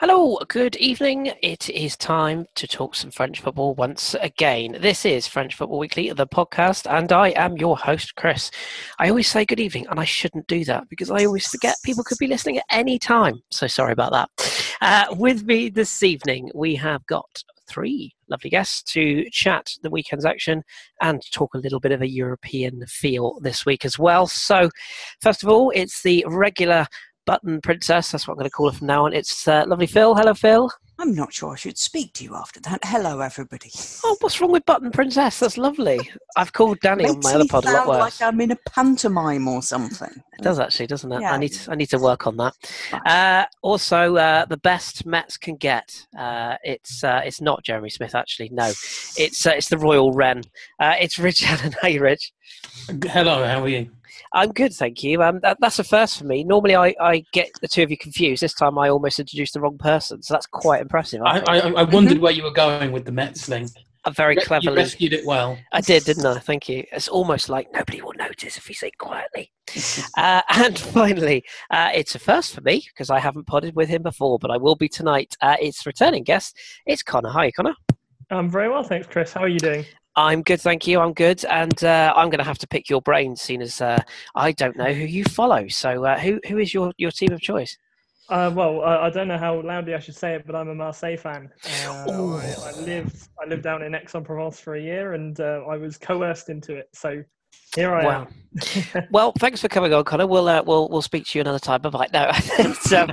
[0.00, 1.32] Hello, good evening.
[1.42, 4.76] It is time to talk some French football once again.
[4.80, 8.52] This is French Football Weekly, the podcast, and I am your host, Chris.
[9.00, 12.04] I always say good evening, and I shouldn't do that because I always forget people
[12.04, 13.40] could be listening at any time.
[13.50, 14.76] So sorry about that.
[14.80, 20.24] Uh, with me this evening, we have got three lovely guests to chat the weekend's
[20.24, 20.62] action
[21.02, 24.26] and talk a little bit of a European feel this week as well.
[24.26, 24.70] So,
[25.20, 26.86] first of all, it's the regular
[27.28, 28.10] Button Princess.
[28.10, 29.12] That's what I'm going to call her from now on.
[29.12, 30.14] It's uh, lovely Phil.
[30.14, 30.70] Hello, Phil.
[30.98, 32.80] I'm not sure I should speak to you after that.
[32.84, 33.70] Hello, everybody.
[34.02, 35.38] Oh, what's wrong with Button Princess?
[35.38, 36.00] That's lovely.
[36.38, 37.98] I've called Danny on my other pod a lot worse.
[38.00, 40.08] like I'm in a pantomime or something.
[40.08, 41.20] It does actually, doesn't it?
[41.20, 41.34] Yeah.
[41.34, 42.54] I need to, I need to work on that.
[43.04, 46.06] Uh, also, uh, the best Mets can get.
[46.18, 48.48] Uh, it's uh, it's not Jeremy Smith actually.
[48.48, 48.72] No,
[49.18, 50.42] it's uh, it's the Royal Wren.
[50.80, 51.74] Uh, it's Rich Allen.
[51.82, 52.32] Hey, Rich.
[53.04, 53.44] Hello.
[53.44, 53.90] How are you?
[54.32, 55.22] I'm good, thank you.
[55.22, 56.44] Um, that, that's a first for me.
[56.44, 58.42] Normally, I, I get the two of you confused.
[58.42, 61.22] This time, I almost introduced the wrong person, so that's quite impressive.
[61.22, 62.22] I, I, I, wondered mm-hmm.
[62.22, 63.68] where you were going with the Mets thing.
[64.04, 65.58] I very Re- cleverly you rescued it well.
[65.72, 66.38] I did, didn't I?
[66.38, 66.84] Thank you.
[66.92, 69.52] It's almost like nobody will notice if we say quietly.
[70.16, 74.02] uh, and finally, uh, it's a first for me because I haven't podded with him
[74.02, 75.36] before, but I will be tonight.
[75.40, 76.56] Uh, it's returning guest.
[76.86, 77.30] It's Connor.
[77.30, 77.74] Hi, Connor.
[78.30, 79.32] I'm very well, thanks, Chris.
[79.32, 79.84] How are you doing?
[80.18, 80.98] I'm good, thank you.
[80.98, 84.02] I'm good, and uh, I'm going to have to pick your brain, seeing as uh,
[84.34, 85.68] I don't know who you follow.
[85.68, 87.78] So, uh, who who is your, your team of choice?
[88.28, 91.16] Uh, well, I don't know how loudly I should say it, but I'm a Marseille
[91.16, 91.48] fan.
[91.64, 95.76] Uh, I, I, lived I lived down in Aix-en-Provence for a year, and uh, I
[95.76, 96.88] was coerced into it.
[96.92, 97.22] So
[97.74, 98.20] here I wow.
[98.22, 98.34] am.
[99.10, 100.26] well, thanks for coming on, Connor.
[100.26, 101.82] We'll uh, we'll we'll speak to you another time.
[101.82, 102.08] Bye bye.
[102.12, 102.32] No,
[102.80, 103.06] so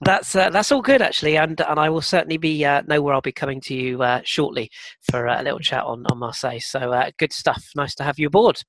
[0.00, 3.14] that's uh, that's all good actually, and and I will certainly be uh, know where
[3.14, 4.70] I'll be coming to you uh, shortly
[5.10, 6.58] for uh, a little chat on on Marseille.
[6.58, 7.64] So uh, good stuff.
[7.76, 8.60] Nice to have you aboard.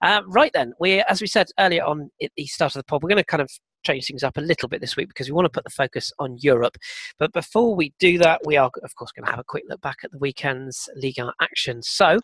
[0.00, 3.10] right then, we as we said earlier on at the start of the pod, we're
[3.10, 3.50] going to kind of
[3.82, 6.12] change things up a little bit this week because we want to put the focus
[6.18, 6.76] on Europe.
[7.18, 9.80] But before we do that, we are, of course, going to have a quick look
[9.80, 11.82] back at the weekend's Liga action.
[11.82, 12.18] So,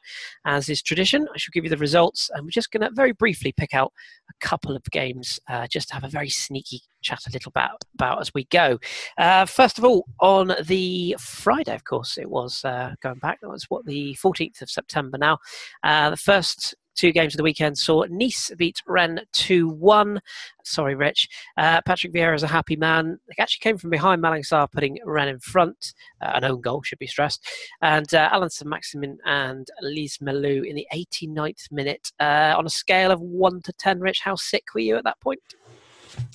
[0.44, 3.12] as is tradition, I shall give you the results, and we're just going to very
[3.12, 3.92] briefly pick out
[4.28, 7.83] a couple of games uh, just to have a very sneaky chat a little about,
[7.95, 8.78] about as we go.
[9.18, 13.48] Uh, first of all, on the Friday, of course, it was uh, going back, that
[13.48, 15.39] was what, the 14th of September now.
[15.84, 20.20] Uh, the first two games of the weekend saw Nice beat Rennes 2 1.
[20.64, 21.29] Sorry, Rich.
[21.57, 23.18] Uh, Patrick Vieira is a happy man.
[23.34, 25.95] He actually came from behind Malang Sarr, putting Rennes in front.
[26.20, 27.46] Uh, an own goal, should be stressed.
[27.83, 32.11] And uh, Allan Saint-Maximin and Lees-Melou in the 89th minute.
[32.18, 35.20] Uh, on a scale of 1 to 10, Rich, how sick were you at that
[35.20, 35.40] point?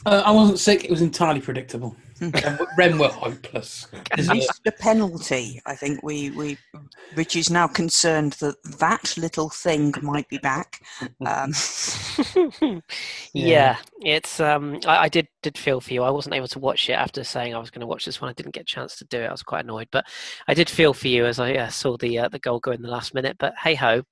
[0.06, 0.84] Uh, I wasn't sick.
[0.84, 1.96] It was entirely predictable.
[2.78, 3.88] Rennes were hopeless.
[4.16, 5.60] the penalty.
[5.66, 6.58] I think we we
[7.16, 10.82] Rich is now concerned that that little thing might be back.
[11.26, 11.54] Um.
[12.62, 12.78] yeah.
[13.34, 13.78] yeah.
[14.04, 14.40] it's.
[14.40, 16.04] Um, I, I, did did feel for you.
[16.04, 18.30] I wasn't able to watch it after saying I was going to watch this one.
[18.30, 19.28] I didn't get a chance to do it.
[19.28, 20.06] I was quite annoyed, but
[20.48, 22.84] I did feel for you as I uh, saw the uh, the goal go in
[22.84, 23.38] the last minute.
[23.40, 24.04] But hey ho.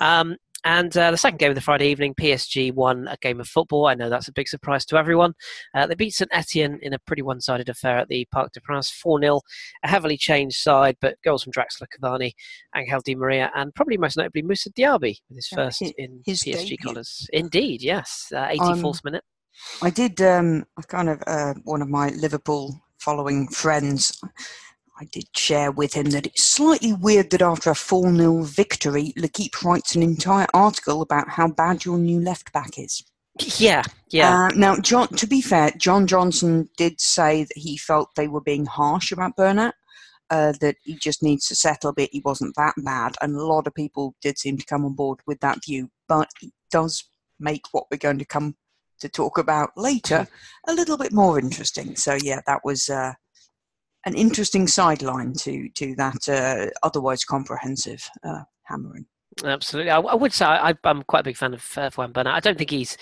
[0.00, 3.46] Um, and uh, the second game of the Friday evening, PSG won a game of
[3.46, 3.86] football.
[3.86, 5.34] I know that's a big surprise to everyone.
[5.72, 8.58] Uh, they beat St Etienne in a pretty one sided affair at the Parc des
[8.60, 9.40] Princes 4 0.
[9.84, 12.32] A heavily changed side, but goals from Draxler Cavani,
[12.74, 16.42] Angel Di Maria, and probably most notably Moussa Diaby with his first yeah, in his
[16.42, 16.78] PSG debut.
[16.78, 17.28] colours.
[17.32, 18.32] Indeed, yes.
[18.34, 19.24] Uh, 84th um, minute.
[19.82, 24.20] I did um, kind of uh, one of my Liverpool following friends
[24.98, 29.12] I did share with him that it's slightly weird that after a 4 0 victory,
[29.16, 33.04] L'Equipe writes an entire article about how bad your new left back is.
[33.58, 34.46] Yeah, yeah.
[34.46, 38.40] Uh, now, John, to be fair, John Johnson did say that he felt they were
[38.40, 39.74] being harsh about Bernat,
[40.30, 42.10] uh, that he just needs to settle a bit.
[42.12, 43.16] He wasn't that bad.
[43.20, 45.90] And a lot of people did seem to come on board with that view.
[46.08, 47.04] But it does
[47.38, 48.56] make what we're going to come
[49.00, 50.26] to talk about later
[50.66, 51.96] a little bit more interesting.
[51.96, 52.88] So, yeah, that was.
[52.88, 53.12] Uh,
[54.06, 59.06] an interesting sideline to to that uh, otherwise comprehensive uh, hammering.
[59.44, 62.34] Absolutely, I, I, would say I, am quite a big fan of uh, Juan Bernat.
[62.34, 62.96] I don't think he's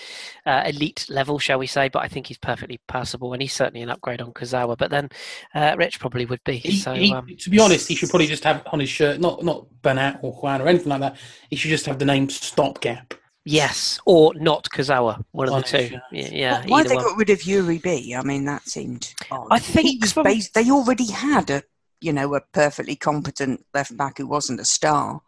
[0.45, 3.81] uh, elite level, shall we say, but I think he's perfectly passable, and he's certainly
[3.81, 4.77] an upgrade on Kurzawa.
[4.77, 5.07] But then
[5.53, 6.57] uh, Rich probably would be.
[6.57, 9.21] He, so, he, um, to be honest, he should probably just have on his shirt
[9.21, 11.15] not not Bernat or Juan or anything like that.
[11.49, 13.13] He should just have the name Stopgap.
[13.45, 15.99] Yes, or not Kurzawa, one of the two.
[16.11, 17.03] Yeah, yeah why they one.
[17.03, 18.15] got rid of Yuri B?
[18.15, 19.47] I mean, that seemed odd.
[19.51, 20.23] I think from...
[20.23, 21.63] based, they already had a
[22.01, 25.21] you know a perfectly competent left back who wasn't a star.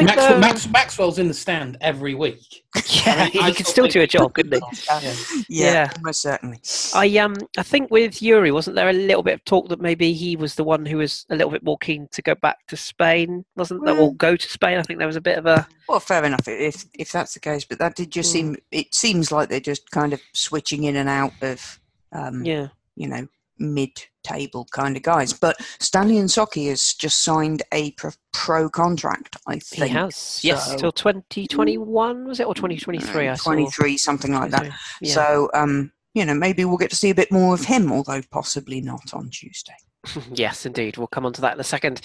[0.00, 2.64] Maxwell, Max, Maxwell's in the stand every week.
[2.88, 4.60] Yeah, I mean, he could still do a job, couldn't he?
[4.90, 5.00] yeah.
[5.00, 6.60] yeah, yeah, most certainly.
[6.94, 10.12] I um, I think with Yuri, wasn't there a little bit of talk that maybe
[10.12, 12.76] he was the one who was a little bit more keen to go back to
[12.76, 14.78] Spain, wasn't well, there, or go to Spain?
[14.78, 15.66] I think there was a bit of a.
[15.88, 18.32] Well, fair enough if if that's the case, but that did just mm.
[18.32, 18.56] seem.
[18.70, 21.80] It seems like they're just kind of switching in and out of.
[22.12, 22.68] Um, yeah.
[22.94, 23.26] You know,
[24.26, 25.32] mid-table kind of guys.
[25.32, 29.36] But Stanley N'Soki has just signed a pro, pro contract.
[29.46, 30.76] I He think has, yes, so.
[30.76, 33.28] till 2021, was it, or 2023?
[33.28, 33.44] I saw.
[33.50, 34.70] 23, something like that.
[35.00, 35.14] Yeah.
[35.14, 38.22] So, um, you know, maybe we'll get to see a bit more of him, although
[38.30, 39.74] possibly not on Tuesday.
[40.32, 40.96] yes, indeed.
[40.96, 42.00] We'll come on to that in a second.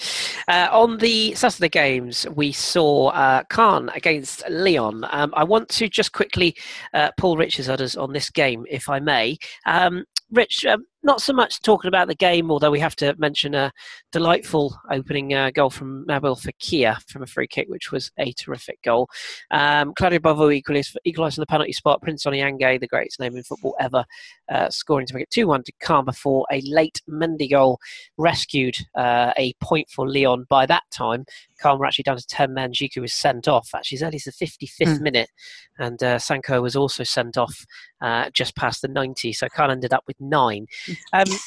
[0.48, 5.04] Uh, on the Saturday games, we saw uh, Caen against Lyon.
[5.10, 6.56] Um, I want to just quickly
[6.92, 9.38] uh, pull Rich's udders on this game, if I may.
[9.66, 13.54] Um, Rich, um, not so much talking about the game, although we have to mention
[13.54, 13.72] a
[14.12, 18.80] delightful opening uh, goal from Nabil Fekir from a free kick, which was a terrific
[18.82, 19.08] goal.
[19.50, 22.02] Um, Claudio Beauvue equalised, equalised in the penalty spot.
[22.02, 24.04] Prince Oniangué, the greatest name in football ever,
[24.50, 27.78] uh, scoring to make it 2 1 to Caen before a late Mendy goal
[28.18, 30.46] rescued uh, a point for Lyon.
[30.48, 31.24] By that time,
[31.62, 32.72] Caen were actually down to 10 men.
[32.72, 35.02] Djiku was sent off, actually, as early as the 55th Hmm.
[35.02, 35.30] minute.
[35.78, 37.64] And uh, Sankoh was also sent off
[38.00, 39.32] uh, just past the 90.
[39.32, 40.66] So Caen ended up with nine.
[41.12, 41.40] Um,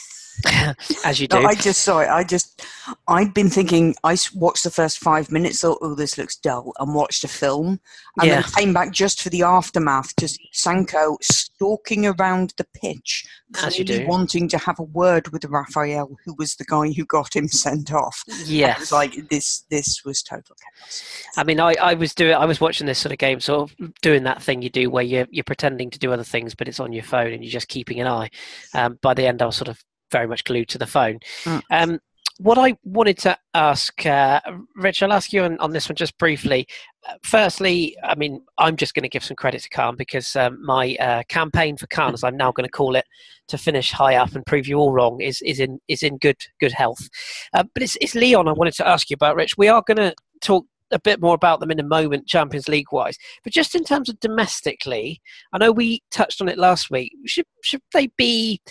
[1.06, 1.42] as you do.
[1.42, 2.10] No, I just saw it.
[2.10, 2.66] I just,
[3.08, 3.96] I'd been thinking.
[4.04, 5.62] I watched the first five minutes.
[5.62, 7.80] Thought, oh, this looks dull, and watched a film,
[8.20, 8.42] and Yeah.
[8.42, 13.26] then came back just for the aftermath to see Sankoh stalking around the pitch,
[13.64, 14.06] As you do.
[14.08, 17.94] wanting to have a word with Raphael, who was the guy who got him sent
[17.94, 18.24] off.
[18.30, 18.92] I was yes.
[18.92, 19.66] like this.
[19.70, 21.04] This was total chaos.
[21.38, 23.94] I mean, I, I was doing, I was watching this sort of game, sort of
[24.02, 26.80] doing that thing you do where you're, you're pretending to do other things, but it's
[26.80, 28.30] on your phone and you're just keeping an eye.
[28.74, 29.84] Um, by the end, I was sort of
[30.18, 31.20] very much glued to the phone.
[31.44, 31.62] Mm.
[31.72, 32.00] Um,
[32.38, 34.42] what I wanted to ask, uh,
[34.76, 36.68] Rich, I'll ask you on, on this one just briefly.
[37.08, 40.54] Uh, Firstly, I mean, I'm just going to give some credit to Caen because um,
[40.74, 43.06] my uh, campaign for Caen, as I'm now going to call it,
[43.48, 46.38] to finish high up and prove you all wrong, is is in is in good
[46.60, 47.10] good health.
[47.54, 49.58] Uh, but it's it's Lyon I wanted to ask you about, Rich.
[49.58, 52.92] We are going to talk a bit more about them in a moment, Champions League
[52.92, 53.18] wise.
[53.44, 55.22] But just in terms of domestically,
[55.54, 57.12] I know we touched on it last week.
[57.26, 58.62] Should should they be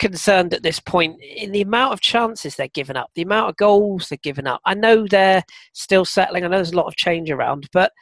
[0.00, 3.56] concerned at this point in the amount of chances they're giving up, the amount of
[3.56, 4.60] goals they're giving up?
[4.64, 6.44] I know they're still settling.
[6.44, 7.92] I know there's a lot of change around, but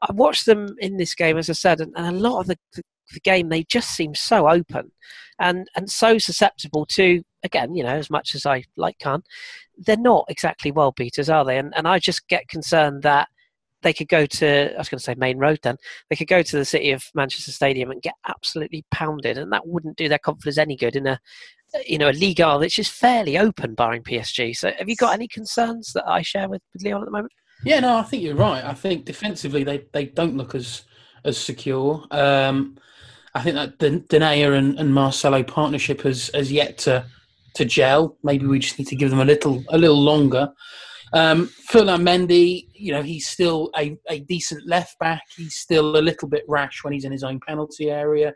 [0.00, 2.56] I watched them in this game, as I said, and, and a lot of the,
[2.74, 2.82] the,
[3.12, 4.92] the game they just seem so open
[5.40, 9.22] and and so susceptible to again, you know, as much as I like Caen,
[9.76, 11.58] they're not exactly world beaters, are they?
[11.58, 13.28] And and I just get concerned that
[13.82, 15.76] they could go to I was going to say Maine Road then
[16.10, 19.66] they could go to the city of Manchester Stadium and get absolutely pounded, and that
[19.66, 21.20] wouldn't do their confidence any good in a
[21.86, 24.56] you know a Liga that's just fairly open, barring PSG.
[24.56, 27.32] So have you got any concerns that I share with, with Lyon at the moment?
[27.64, 28.64] Yeah, no, I think you're right.
[28.64, 30.82] I think defensively they, they don't look as
[31.24, 32.04] as secure.
[32.10, 32.76] Um,
[33.34, 37.04] I think that the Denayer and, and Marcelo partnership has, has yet to
[37.54, 38.16] to gel.
[38.22, 40.52] Maybe we just need to give them a little a little longer.
[41.12, 45.22] Um, Ferland Mendy, you know, he's still a, a decent left back.
[45.36, 48.34] He's still a little bit rash when he's in his own penalty area.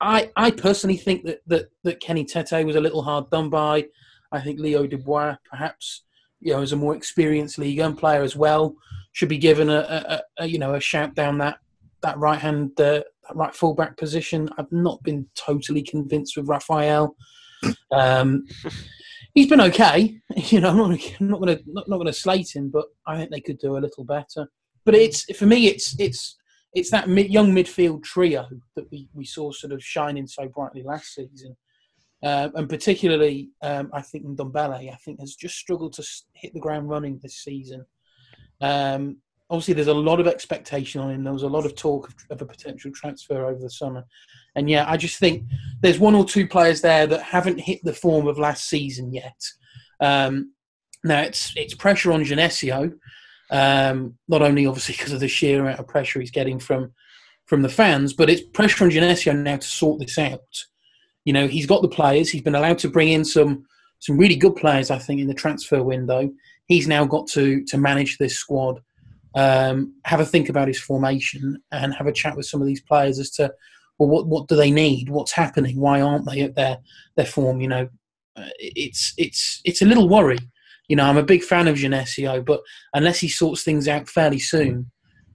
[0.00, 3.86] I I personally think that that, that Kenny Tete was a little hard done by.
[4.32, 6.02] I think Leo Dubois perhaps
[6.40, 8.76] you know, as a more experienced league and player as well,
[9.12, 9.78] should be given a,
[10.38, 11.58] a, a you know a shout down that
[12.02, 13.02] that right hand uh,
[13.34, 14.48] right fullback position.
[14.58, 17.16] I've not been totally convinced with Raphael.
[17.90, 18.44] Um,
[19.36, 20.18] he's been okay.
[20.36, 23.16] You know, I'm not, I'm not going to not, not to slate him, but I
[23.16, 24.48] think they could do a little better.
[24.84, 26.36] But it's for me, it's it's
[26.74, 30.82] it's that mid, young midfield trio that we, we saw sort of shining so brightly
[30.82, 31.56] last season.
[32.22, 36.60] Um, and particularly, um, I think Ndombele, I think, has just struggled to hit the
[36.60, 37.86] ground running this season.
[38.60, 39.16] Um,
[39.48, 41.24] obviously, there's a lot of expectation on him.
[41.24, 44.04] There was a lot of talk of, of a potential transfer over the summer.
[44.56, 45.44] And yeah, I just think
[45.82, 49.40] there's one or two players there that haven't hit the form of last season yet.
[50.00, 50.52] Um,
[51.04, 52.94] now, it's, it's pressure on Genesio,
[53.50, 56.92] um, not only obviously because of the sheer amount of pressure he's getting from,
[57.44, 60.40] from the fans, but it's pressure on Genesio now to sort this out.
[61.26, 62.30] You know, he's got the players.
[62.30, 63.66] He's been allowed to bring in some
[63.98, 66.30] some really good players, I think, in the transfer window.
[66.66, 68.80] He's now got to to manage this squad,
[69.34, 72.80] um, have a think about his formation, and have a chat with some of these
[72.80, 73.52] players as to
[73.98, 75.08] well, what what do they need?
[75.08, 75.78] What's happening?
[75.80, 76.78] Why aren't they at their
[77.16, 77.60] their form?
[77.60, 77.88] You know,
[78.36, 80.38] uh, it's it's it's a little worry.
[80.88, 82.60] You know, I'm a big fan of Genesio, but
[82.94, 84.90] unless he sorts things out fairly soon,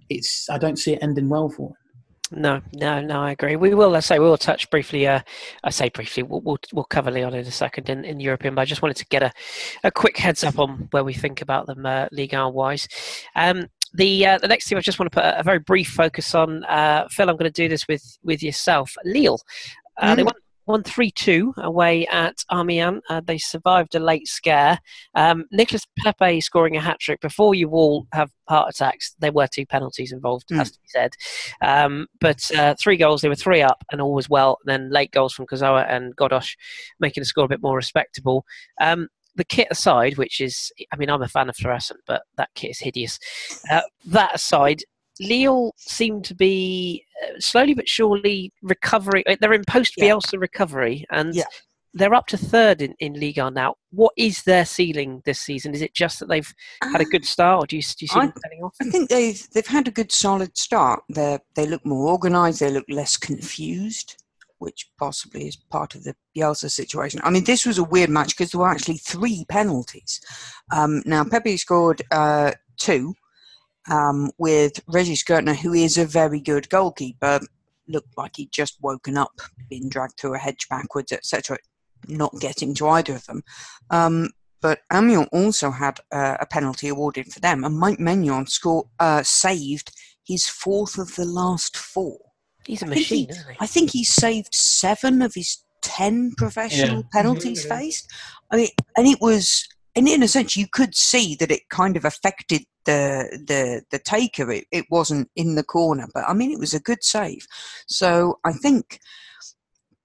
[0.10, 1.76] it's I don't see it ending well for him.
[2.34, 3.22] No, no, no.
[3.22, 3.58] I agree.
[3.58, 3.96] We will.
[3.96, 5.06] I say we will touch briefly.
[5.06, 5.20] Uh,
[5.66, 6.24] I say briefly.
[6.24, 8.56] We'll, we'll we'll cover Lyon in a second in, in European.
[8.56, 9.34] But I just wanted to get a,
[9.84, 12.88] a quick heads up on where we think about them uh, Ligue 1 wise.
[13.36, 15.90] Um, the uh, the next team I just want to put a, a very brief
[15.90, 16.64] focus on.
[16.66, 19.40] Uh, Phil, I'm going to do this with with yourself, Lille.
[19.98, 20.26] Uh, They Mm.
[20.26, 20.36] won
[20.68, 23.02] won 3 2 away at Amiens.
[23.10, 24.80] Uh, they survived a late scare.
[25.16, 29.16] Um, Nicolas Pepe scoring a hat trick before you all have heart attacks.
[29.20, 30.58] There were two penalties involved, Mm.
[30.58, 31.12] has to be said.
[31.62, 34.60] Um, but uh, three goals, they were three up and all was well.
[34.66, 36.56] And then late goals from Kozawa and Ghoddos
[37.00, 38.46] making the score a bit more respectable.
[38.80, 42.50] Um, the kit aside, which is, I mean, I'm a fan of fluorescent, but that
[42.56, 43.18] kit is hideous.
[43.72, 44.84] Uh, that aside,
[45.20, 49.24] Lille seem to be uh, slowly but surely recovering.
[49.28, 50.06] uh, They're in post Yeah.
[50.16, 51.44] Bielsa recovery, and Yeah.
[51.94, 53.76] they're up to third in, in Ligue 1 now.
[53.92, 55.74] What is their ceiling this season?
[55.74, 58.20] Is it just that they've had a good start, or do you, do you see
[58.20, 58.76] I- them heading off?
[58.82, 61.04] I think they've they've had a good solid start.
[61.10, 62.60] They they look more organised.
[62.62, 64.21] They look less confused,
[64.62, 67.20] which possibly is part of the Bielsa situation.
[67.24, 70.22] I mean, this was a weird match because there were actually three penalties.
[70.72, 73.16] Um, now Pepe scored uh, two
[73.90, 77.40] um, with Regis Gurtner, who is a very good goalkeeper.
[77.88, 81.58] Looked like he'd just woken up, been dragged through a hedge backwards, etc.
[82.08, 83.44] Not getting to either of them.
[83.90, 84.30] Um,
[84.62, 88.46] but Amiens also had uh, a penalty awarded for them, and Mike Maignan
[89.00, 89.92] uh, saved
[90.24, 92.20] his fourth of the last four.
[92.72, 93.58] He's a I think he- machine, isn't he?
[93.60, 97.08] I think he saved seven of his ten professional Yeah.
[97.12, 97.70] penalties Mhm.
[97.70, 98.08] faced.
[98.52, 101.98] I mean, and it was, and in a sense, you could see that it kind
[101.98, 104.50] of affected the the the taker.
[104.52, 107.46] It, it wasn't in the corner, but I mean, it was a good save.
[107.88, 109.00] So I think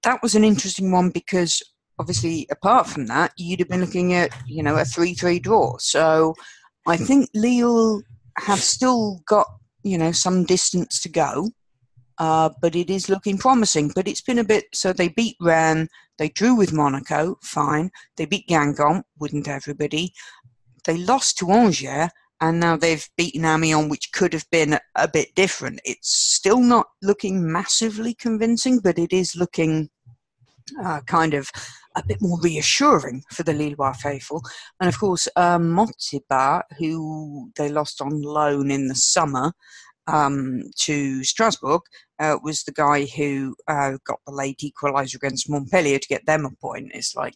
[0.03, 1.61] that was an interesting one because
[1.99, 5.77] obviously, apart from that, you'd have been looking at you know a three-three draw.
[5.79, 6.35] So
[6.85, 8.01] I think Lille
[8.39, 9.47] have still got
[9.83, 11.51] you know some distance to go.
[12.19, 13.91] Uh, but it is looking promising.
[13.93, 14.65] But it's been a bit.
[14.73, 17.91] So they beat Rennes, they drew with Monaco, fine.
[18.15, 20.13] They beat Guingamp, wouldn't everybody?
[20.85, 22.09] They lost to Angers,
[22.41, 25.79] and now they've beaten Amiens, which could have been a, bit different.
[25.85, 29.89] It's still not looking massively convincing, but it is looking
[30.83, 31.51] uh, kind of
[31.95, 34.43] a bit more reassuring for the Lillois faithful.
[34.79, 35.71] And of course, um,
[36.77, 39.53] who they lost on loan in the summer
[40.07, 41.81] um, to Strasbourg,
[42.19, 46.45] uh, was the guy who uh, got the late equaliser against Montpellier to get them
[46.45, 46.91] a point.
[46.93, 47.35] It's like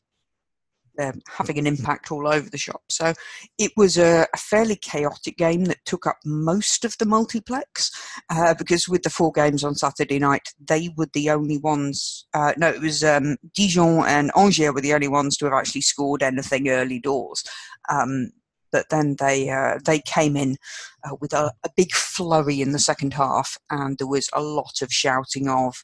[0.96, 2.82] they're having an impact all over the shop.
[2.90, 3.14] So
[3.58, 7.92] it was a, a fairly chaotic game that took up most of the multiplex
[8.30, 12.28] uh, because with the four games on Saturday night, they were the only ones.
[12.34, 15.82] Uh, no, it was um, Dijon and Angers were the only ones to have actually
[15.82, 17.44] scored anything early doors.
[17.90, 18.32] Um,
[18.72, 20.58] but then they uh, they came in
[21.04, 24.82] uh, with a, a big flurry in the second half, and there was a lot
[24.82, 25.84] of shouting of,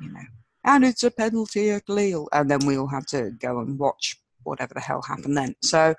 [0.00, 0.20] you know,
[0.64, 4.16] and it's a penalty at Lille, and then we all had to go and watch
[4.42, 5.54] whatever the hell happened then.
[5.62, 5.94] So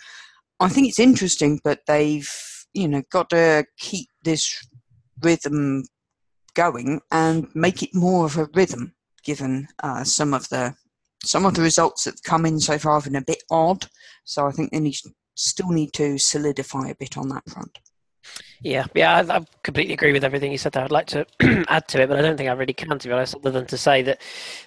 [0.60, 2.30] I think it's interesting, but they've
[2.74, 4.68] you know got to keep this
[5.22, 5.84] rhythm
[6.54, 10.76] going and make it more of a rhythm, given uh, some of the
[11.24, 13.88] some of the results that have come in so far have been a bit odd.
[14.24, 14.96] So I think they need
[15.42, 17.80] still need to solidify a bit on that front.
[18.62, 20.84] Yeah, yeah, I, I completely agree with everything you said there.
[20.84, 21.26] I'd like to
[21.68, 23.66] add to it, but I don't think I really can, to be honest, other than
[23.66, 24.22] to say that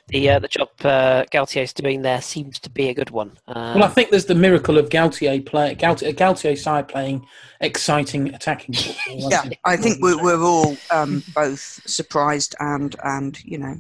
[0.09, 3.39] the uh, the job uh, Galtier is doing there seems to be a good one.
[3.47, 7.25] Um, Well, I think there's the miracle of Galtier play Galtier, Galtier side playing
[7.61, 9.31] exciting attacking football.
[9.31, 13.77] Yeah, I think we're, we're all um, both surprised and and you know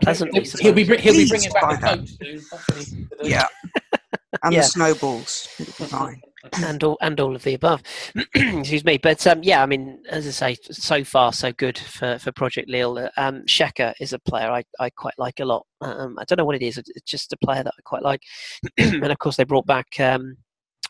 [0.00, 2.36] pleasantly He'll be br- he'll be bringing back by the coach soon.
[2.52, 3.28] That's what he's gonna do.
[3.28, 3.46] yeah,
[4.44, 4.60] and Yeah.
[4.60, 5.48] the snowballs.
[5.58, 6.22] It'll be fine.
[6.52, 7.82] And all and all of the above.
[8.34, 12.18] Excuse me, but um, yeah, I mean, as I say, so far so good for,
[12.18, 13.10] for Project Lille.
[13.16, 15.66] Um, Xeka is a player I, I quite like a lot.
[15.80, 18.22] Um, I don't know what it is; it's just a player that I quite like.
[18.78, 20.36] and of course, they brought back um,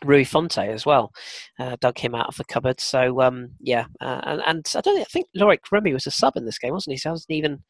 [0.04, 1.12] Rui Fonte as well,
[1.58, 2.80] uh, dug him out of the cupboard.
[2.80, 6.10] So um, yeah, uh, and, and I don't think, I think Loic Remy was a
[6.10, 6.98] sub in this game, wasn't he?
[6.98, 7.62] So hasn't even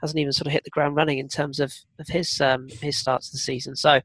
[0.00, 2.96] hasn't even sort of hit the ground running in terms of, of his um, his
[2.96, 3.76] starts of the season.
[3.76, 4.00] So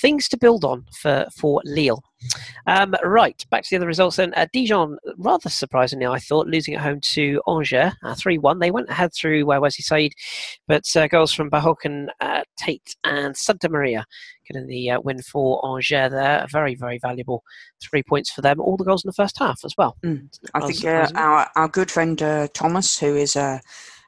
[0.00, 2.02] things to build on for for Lille.
[2.66, 4.34] Um, right, back to the other results then.
[4.34, 8.58] Uh, Dijon, rather surprisingly, I thought, losing at home to Angers, uh, 3 1.
[8.58, 10.12] They went ahead through uh, Wesley Said,
[10.66, 14.04] but uh, goals from Bahoken, uh, Tait, and Santamaria
[14.48, 16.46] getting the uh, win for Angers there.
[16.50, 17.44] Very, very valuable
[17.82, 18.60] three points for them.
[18.60, 19.96] All the goals in the first half as well.
[20.04, 20.28] Mm.
[20.54, 23.60] I think uh, our our good friend uh, Thomas, who is a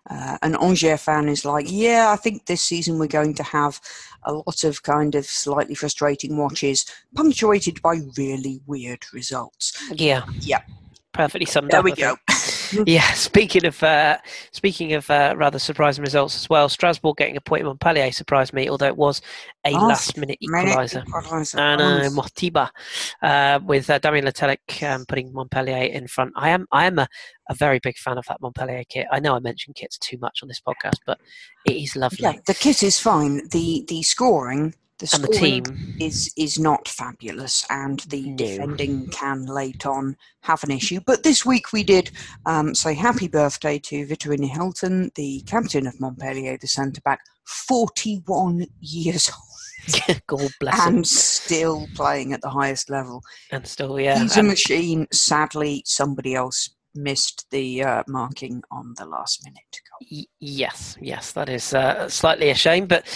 [0.08, 3.80] uh, an Angers fan, is like, yeah, I think this season we're going to have
[4.24, 9.72] a lot of kind of slightly frustrating watches, punctuated by really weird results.
[9.92, 10.24] Yeah.
[10.40, 10.62] Yeah.
[11.12, 11.84] Perfectly summed There up.
[11.84, 12.16] There we go.
[12.86, 14.18] Yeah, speaking of uh,
[14.52, 18.52] speaking of uh, rather surprising results as well, Strasbourg getting a point in Montpellier surprised
[18.52, 19.20] me, although it was
[19.64, 21.04] a Last last minute equaliser.
[21.58, 22.70] And uh, Mothiba
[23.22, 26.32] uh, with uh, Damien Le Tallec um, putting Montpellier in front.
[26.36, 27.08] I am I am a,
[27.48, 29.06] a very big fan of that Montpellier kit.
[29.10, 31.18] I know I mentioned kits too much on this podcast, but
[31.66, 32.18] it is lovely.
[32.22, 33.48] yeah, the kit is fine.
[33.50, 38.36] The the scoring, the and the team, is is not fabulous, and the No.
[38.36, 41.00] defending can late on have an issue.
[41.04, 42.10] But this week we did
[42.46, 48.22] um, say happy birthday to Vitorino Hilton, the captain of Montpellier, the centre back, forty
[48.26, 49.40] one years old
[50.28, 53.22] God bless him, still playing at the highest level.
[53.50, 54.18] and still yeah.
[54.18, 55.06] He's a machine.
[55.12, 60.24] Sadly, somebody else missed the uh, marking on the last minute goal.
[60.40, 63.06] Yes, yes, that is uh, slightly a shame, but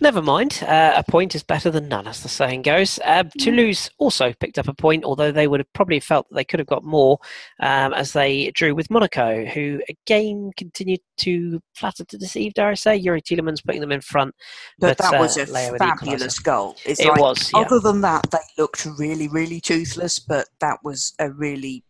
[0.00, 0.62] never mind.
[0.66, 2.98] Uh, a point is better than none, as the saying goes.
[3.04, 6.44] Uh, Toulouse also picked up a point, although they would have probably felt that they
[6.44, 7.18] could have got more
[7.60, 12.74] um, as they drew with Monaco, who again continued to flatter to deceive, dare I
[12.74, 13.00] say.
[13.00, 14.34] Youri Tielemans putting them in front.
[14.78, 16.76] But, But, that was uh, a with the fabulous goal.
[16.84, 17.60] It's It like, was, yeah.
[17.60, 21.84] Other than that, they looked really, really toothless, but that was a really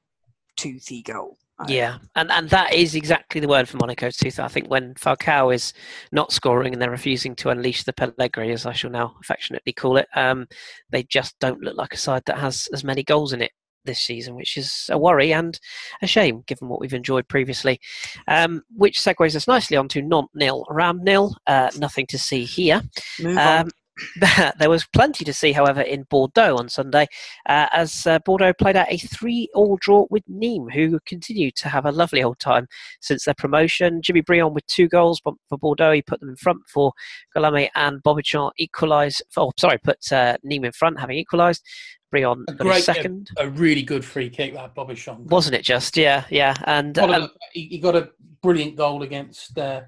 [0.63, 1.39] toothy goal.
[1.69, 4.41] Yeah, and and that is exactly the word for Monaco's tooth.
[4.41, 5.73] I think when Falcao is
[6.11, 9.97] not scoring and they're refusing to unleash the Pellegrini, as I shall now affectionately call
[9.97, 10.47] it, um,
[10.91, 13.53] they just don't look like a side that has as many goals in it
[13.85, 15.59] this season, which is a worry and
[16.03, 17.81] a shame given what we've enjoyed previously.
[18.27, 21.37] Um, which segues us nicely onto Nantes nil, Ram nil.
[21.47, 22.83] Uh, nothing to see here.
[23.21, 23.71] Move on.
[24.59, 27.07] There was plenty to see, however, in Bordeaux on Sunday,
[27.49, 31.85] uh, as uh, Bordeaux played out a three-all draw with Nîmes, who continue to have
[31.87, 32.67] a lovely old time
[33.01, 34.01] since their promotion.
[34.03, 36.93] Jimmy Briand with two goals for Bordeaux, he put them in front for
[37.37, 39.23] Galame and Bobichon equalised.
[39.37, 41.63] Oh, sorry, put uh, Nîmes in front, having equalised.
[42.11, 45.21] Briand A a great- second, A really good free kick that Bobichon.
[45.31, 45.63] wasn't it?
[45.63, 48.11] Just yeah, yeah, and um, a- he, got a
[48.43, 49.81] brilliant goal against uh,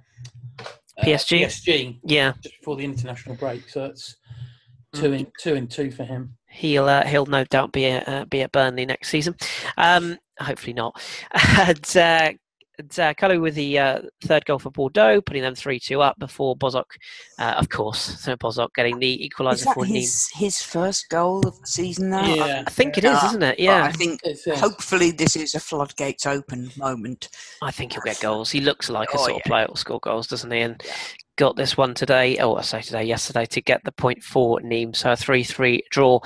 [1.03, 1.45] PSG?
[1.45, 3.69] PSG yeah, just before the international break.
[3.69, 4.17] So it's
[4.93, 6.37] two in two and two for him.
[6.49, 9.35] He'll uh, he'll no doubt be at, uh, be at Burnley next season.
[9.77, 11.01] Um, hopefully not.
[11.59, 12.33] and uh,
[12.79, 16.57] and, uh, with the uh, third goal for Bordeaux, putting them three two up before
[16.57, 16.85] Bozok,
[17.39, 19.95] uh, of course, so Bozok getting the equaliser that for Nîmes.
[19.95, 22.23] his, his first goal of the season now?
[22.25, 22.63] I- Yeah.
[22.67, 23.27] I think it is, Yeah.
[23.29, 23.59] isn't it?
[23.61, 27.29] Yeah, I think It's, uh, hopefully this is a floodgates open moment.
[27.63, 28.51] I think he'll get goals.
[28.51, 30.61] He looks like a Oh, sort of player who'll score goals, doesn't he?
[30.61, 30.83] And
[31.37, 32.39] got this one today.
[32.39, 34.97] Oh, I say today, yesterday, to get the point for Nîmes.
[34.97, 36.21] So a three-three draw,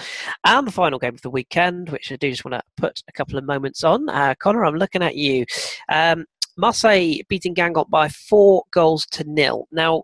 [0.44, 3.12] and the final game of the weekend, which I do just want to put a
[3.12, 4.08] couple of moments on.
[4.08, 5.46] Uh, Connor, I'm looking at you.
[5.88, 6.26] Um,
[6.58, 9.66] Marseille beating Guingamp by four goals to nil.
[9.72, 10.02] Now.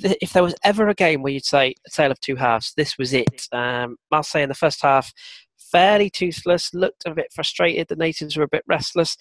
[0.00, 2.72] th- If there was ever a game where you'd say a tale of two halves,
[2.76, 3.48] this was it.
[3.52, 5.12] Um, Marseille in the first half,
[5.72, 7.88] fairly toothless, looked a bit frustrated.
[7.88, 9.16] The natives were a bit restless.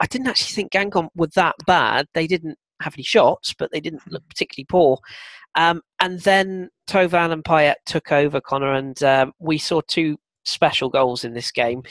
[0.00, 2.06] I didn't actually think Guingamp were that bad.
[2.14, 4.98] They didn't have any shots, but they didn't look particularly poor.
[5.54, 10.88] Um, and then Thauvin and Payet took over, Connor, and um, we saw two special
[10.88, 11.82] goals in this game.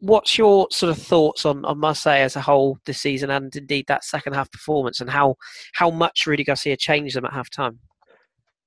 [0.00, 3.86] What's your sort of thoughts on, on Marseille as a whole this season, and indeed
[3.88, 5.36] that second half performance, and how
[5.74, 7.78] how much Rudy Garcia changed them at half time?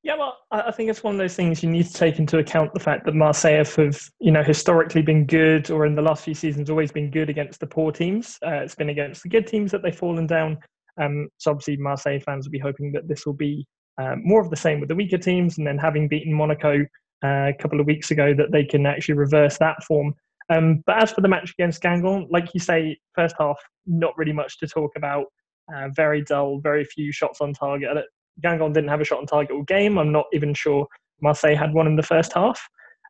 [0.03, 2.73] Yeah, well, I think it's one of those things you need to take into account
[2.73, 6.33] the fact that Marseille have, you know, historically been good, or in the last few
[6.33, 8.37] seasons, always been good against the poor teams.
[8.45, 10.57] Uh, it's been against the good teams that they've fallen down.
[11.01, 13.65] Um, so obviously, Marseille fans will be hoping that this will be
[13.97, 16.81] uh, more of the same with the weaker teams, and then having beaten Monaco
[17.23, 20.13] uh, a couple of weeks ago, that they can actually reverse that form.
[20.49, 24.33] Um, but as for the match against Guingamp, like you say, first half, not really
[24.33, 25.25] much to talk about.
[25.73, 27.89] Uh, very dull, very few shots on target.
[27.95, 28.01] I
[28.45, 29.97] Guingamp didn't have a shot on target all game.
[29.97, 30.87] I'm not even sure
[31.21, 32.61] Marseille had one in the first half.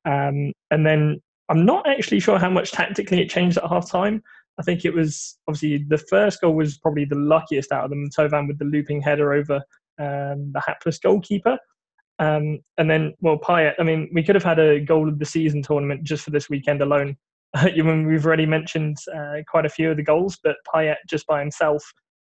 [0.06, 4.22] Um, and then I'm not actually sure how much tactically it changed at half time.
[4.60, 8.10] I think it was obviously the first goal was probably the luckiest out of them.
[8.10, 9.56] Thauvin with the looping header over
[10.00, 11.58] um, the hapless goalkeeper.
[12.19, 15.26] Um, and then, well, Payet, I mean, we could have had a goal of the
[15.26, 17.17] season tournament just for this weekend alone.
[17.71, 21.28] You mean, We've already mentioned uh, quite a few of the goals, but Payet just
[21.28, 21.84] by himself,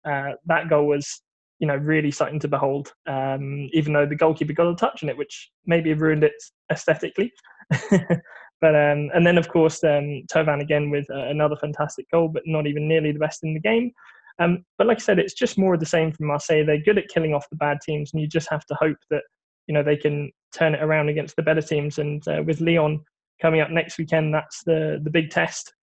[0.06, 1.22] uh, that goal was
[1.64, 2.92] you know, really something to behold.
[3.08, 6.34] Um, even though the goalkeeper got a touch on it, which maybe ruined it
[6.70, 7.32] aesthetically.
[7.90, 12.44] but um, and then of course um, Thauvin again with uh, another fantastic goal, but
[12.46, 13.94] not even nearly the best in the game.
[14.40, 16.66] Um, but like I said, it's just more of the same from Marseille.
[16.66, 19.24] They're good at killing off the bad teams, and you just have to hope that
[19.68, 21.98] you know they can turn it around against the better teams.
[21.98, 23.04] And uh, with Lyon
[23.42, 25.74] coming up next weekend, that's the the big test.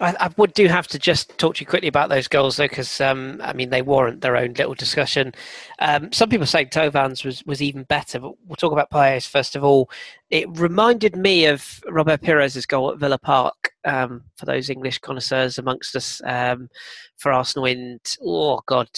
[0.00, 2.68] I, I, would do have to just talk to you quickly about those goals, though,
[2.68, 5.32] because um, I mean they warrant their own little discussion.
[5.78, 9.56] Um, some people say Thauvin's was, was even better, but we'll talk about Payet's first
[9.56, 9.90] of all.
[10.30, 13.72] It reminded me of Robert Pires's goal at Villa Park.
[13.84, 16.68] Um, for those English connoisseurs amongst us, um,
[17.16, 18.88] for Arsenal in oh god,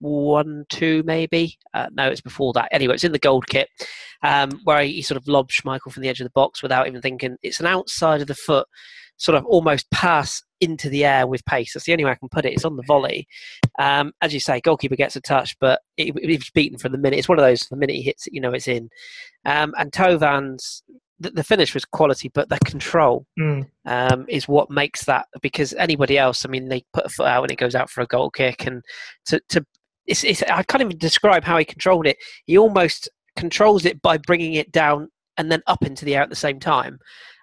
[0.00, 1.58] 2001, two maybe.
[1.74, 2.68] Uh, no, it's before that.
[2.72, 3.68] Anyway, it's in the gold kit
[4.22, 7.00] um, where he, sort of lobs Schmeichel from the edge of the box without even
[7.00, 7.36] thinking.
[7.42, 8.66] It's an outside of the foot
[9.16, 11.74] sort of almost pass into the air with pace.
[11.74, 12.54] That's the only way I can put it.
[12.54, 13.28] It's on the volley.
[13.78, 16.98] Um, as you say, goalkeeper gets a touch, but it, it was beaten from the
[16.98, 17.18] minute.
[17.18, 18.88] It's one of those, the minute he hits it, you know it's in.
[19.44, 20.82] Um, and Thauvin's,
[21.18, 23.66] the, the, finish was quality, but the control mm.
[23.84, 27.42] um, is what makes that, because anybody else, I mean, they put a foot out
[27.42, 28.66] and it goes out for a goal kick.
[28.66, 28.82] And
[29.26, 29.66] to, to
[30.10, 32.16] it's, it's, I can't even describe how he controlled it.
[32.46, 36.30] He almost controls it by bringing it down and then up into the air at
[36.30, 36.98] the same time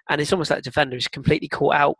[0.08, 1.96] and it's almost like the defender is completely caught out.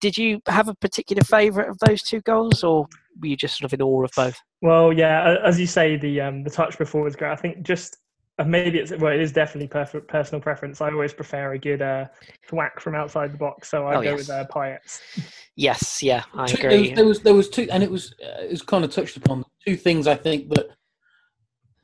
[0.00, 2.86] Did you have a particular favourite of those two goals, or
[3.20, 4.36] were you just sort of in awe of both?
[4.60, 7.30] Well, yeah, as you say, the um, the touch before was great.
[7.30, 7.98] I think just
[8.38, 10.80] uh, maybe it's well, it is definitely perfect personal preference.
[10.80, 12.06] I always prefer a good uh,
[12.48, 14.18] thwack from outside the box, so I oh, go yes.
[14.18, 15.00] with uh, Payet's.
[15.56, 16.68] Yes, yeah, I two, agree.
[16.68, 18.92] There was, there was, there was two, and it was uh, it was kind of
[18.92, 20.06] touched upon two things.
[20.06, 20.68] I think that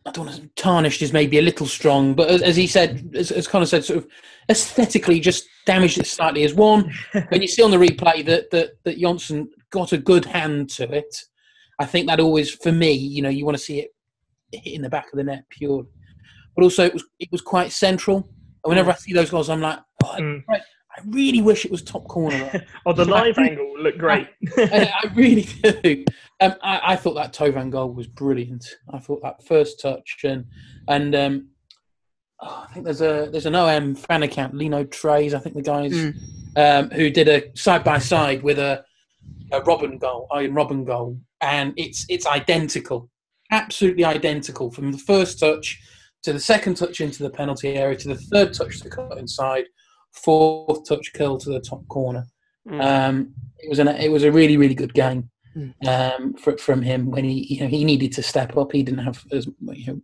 [0.06, 3.12] I don't want to tarnished is maybe a little strong, but as, as he said,
[3.14, 4.06] as, as Connor said, sort of
[4.48, 6.42] aesthetically just damaged it slightly.
[6.44, 6.92] As one,
[7.28, 10.90] when you see on the replay that that that Johnsson got a good hand to
[10.90, 11.14] it,
[11.78, 13.90] I think that always, for me, you know, you want to see it
[14.52, 15.86] hit in the back of the net pure.
[16.56, 18.28] But also, it was it was quite central.
[18.64, 18.94] And whenever mm.
[18.94, 20.42] I see those goals, I'm like, oh, mm.
[21.00, 22.64] I really wish it was top corner.
[22.86, 24.28] oh, the live really, angle looked great.
[24.58, 26.04] I, I, really do.
[26.40, 28.66] Um, I, I, thought that Thauvin goal was brilliant.
[28.92, 30.44] I thought that first touch and
[30.88, 31.48] and um,
[32.40, 35.34] oh, I think there's a there's an OM fan account, Lino Trays.
[35.34, 36.14] I think the guys mm.
[36.56, 38.84] um, who did a side by side with a,
[39.52, 43.08] a Robben goal, Arjen Robben goal, and it's it's identical,
[43.50, 45.80] absolutely identical from the first touch
[46.22, 49.64] to the second touch into the penalty area to the third touch to cut inside
[50.12, 52.26] fourth touch curl to the top corner.
[52.68, 52.84] Mm.
[52.84, 55.74] Um, it was an it was a really really good game mm.
[55.86, 58.72] um, for, from him when he you know he needed to step up.
[58.72, 60.00] He didn't have as you know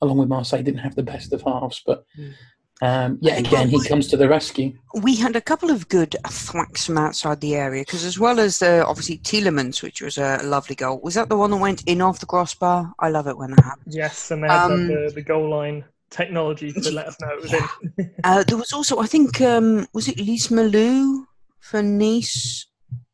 [0.00, 2.04] along with Marseille didn't have the best of halves, but.
[2.18, 2.34] Mm.
[2.80, 4.72] Um, yeah, again, he comes to the rescue.
[5.02, 8.60] We had a couple of good thwacks from outside the area because, as well as
[8.60, 11.00] the obviously Tielemans, which was a lovely goal.
[11.00, 12.94] Was that the one that went in off the crossbar?
[13.00, 13.96] I love it when that happens.
[13.96, 17.42] Yes, and they had um, the, the goal line technology to let us know it
[17.42, 17.68] was yeah.
[17.98, 18.14] in.
[18.24, 21.24] uh, there was also, I think, um, was it Lees-Melou
[21.60, 22.66] for Nice?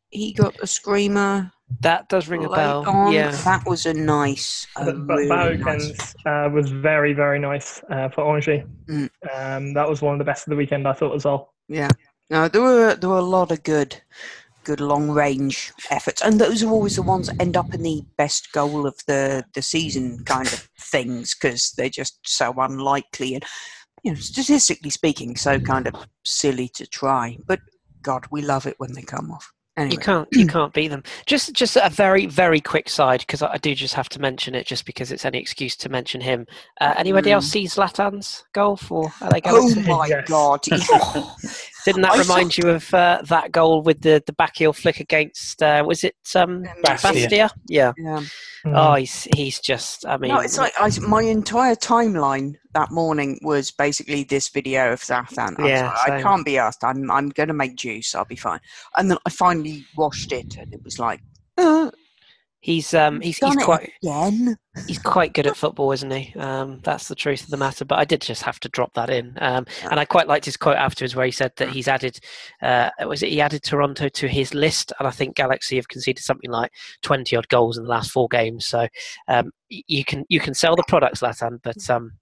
[0.09, 1.51] He got a screamer.
[1.81, 2.87] That does ring a bell.
[2.87, 3.11] On.
[3.11, 4.67] Yeah, that was a nice.
[4.77, 6.15] A but really nice.
[6.25, 8.63] Uh, was very very nice uh, for Angers.
[8.87, 9.09] Mm.
[9.33, 11.53] Um, that was one of the best of the weekend, I thought as well.
[11.67, 11.89] Yeah,
[12.29, 13.99] no, there were there were a lot of good
[14.65, 18.03] good long range efforts, and those are always the ones that end up in the
[18.17, 23.45] best goal of the the season kind of things because they're just so unlikely and
[24.03, 27.37] you know statistically speaking so kind of silly to try.
[27.45, 27.59] But
[28.01, 29.51] God, we love it when they come off.
[29.77, 29.91] Anyway.
[29.91, 31.03] You can't you can't beat them.
[31.25, 34.65] Just just a very very quick side because I do just have to mention it
[34.65, 36.47] just because it's any excuse to mention him.
[36.79, 37.33] Uh, anybody mm.
[37.33, 39.83] else see Zlatan's goal for LA Galaxy?
[39.85, 40.29] Oh my yes.
[40.29, 40.61] god!
[41.85, 42.67] Didn't that I remind saw...
[42.67, 46.15] you of uh, that goal with the the back heel flick against uh, was it
[46.35, 47.13] um, Bastia?
[47.13, 47.49] Bastia?
[47.67, 47.93] Yeah.
[47.97, 48.23] yeah.
[48.65, 48.73] Mm.
[48.75, 50.05] Oh, he's he's just.
[50.07, 54.91] I mean, no, it's like I, my entire timeline that morning was basically this video
[54.93, 55.59] of Zlatan.
[55.59, 56.83] I yeah, like, I can't be asked.
[56.83, 58.15] I'm I'm going to make juice.
[58.15, 58.59] I'll be fine.
[58.95, 61.21] And then I finally washed it, and it was like,
[61.59, 61.91] uh,
[62.65, 64.57] He's um he's, he's quite again.
[64.87, 66.33] he's quite good at football, isn't he?
[66.35, 67.85] Um, that's the truth of the matter.
[67.85, 69.37] But I did just have to drop that in.
[69.39, 72.17] Um, and I quite liked his quote afterwards where he said that he's added
[72.63, 76.23] uh, was it he added Toronto to his list, and I think Galaxy have conceded
[76.23, 76.71] something like
[77.03, 78.65] twenty odd goals in the last four games.
[78.65, 78.87] So
[79.27, 82.13] um, you can you can sell the products, Latan, but um,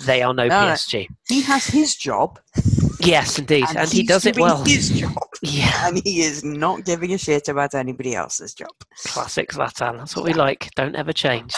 [0.00, 1.08] they are no, no PSG.
[1.28, 2.40] He has his job.
[3.00, 4.64] Yes, indeed, and, and he does it well.
[4.64, 8.72] His job, yeah, and he is not giving a shit about anybody else's job.
[9.06, 9.98] Classic Zlatan.
[9.98, 10.70] That's what we like.
[10.74, 11.54] Don't ever change.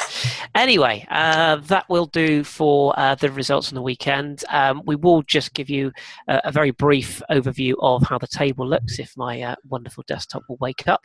[0.55, 4.45] Anyway, uh, that will do for uh, the results on the weekend.
[4.51, 5.93] Um, we will just give you
[6.29, 8.99] a, a, very brief overview of how the table looks.
[8.99, 11.05] If my uh, wonderful desktop will wake up,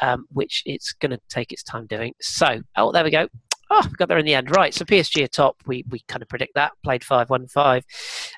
[0.00, 2.14] um, which it's going to take its time doing.
[2.20, 3.28] So, oh, there we go.
[3.70, 4.54] Oh, got there in the end.
[4.54, 5.56] Right, so PSG are top.
[5.66, 6.72] We, we kind of predict that.
[6.82, 7.84] Played 5 1 5.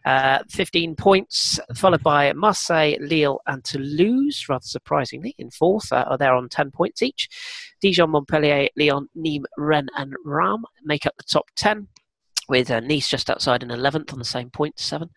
[0.04, 5.92] Uh, 15 points, followed by Marseille, Lille, and Toulouse, rather surprisingly, in fourth.
[5.92, 7.28] Uh, they're on 10 points each.
[7.80, 11.88] Dijon, Montpellier, Lyon, Nîmes, Rennes, and Reims make up the top 10.
[12.48, 15.10] With uh, Nice just outside in 11th on the same point, seven.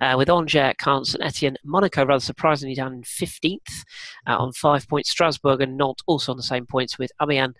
[0.00, 3.84] Uh, with Angers, Caen, and Etienne, Monaco rather surprisingly down in 15th
[4.26, 5.10] uh, on five points.
[5.10, 7.54] Strasbourg and Nantes also on the same points with Amiens,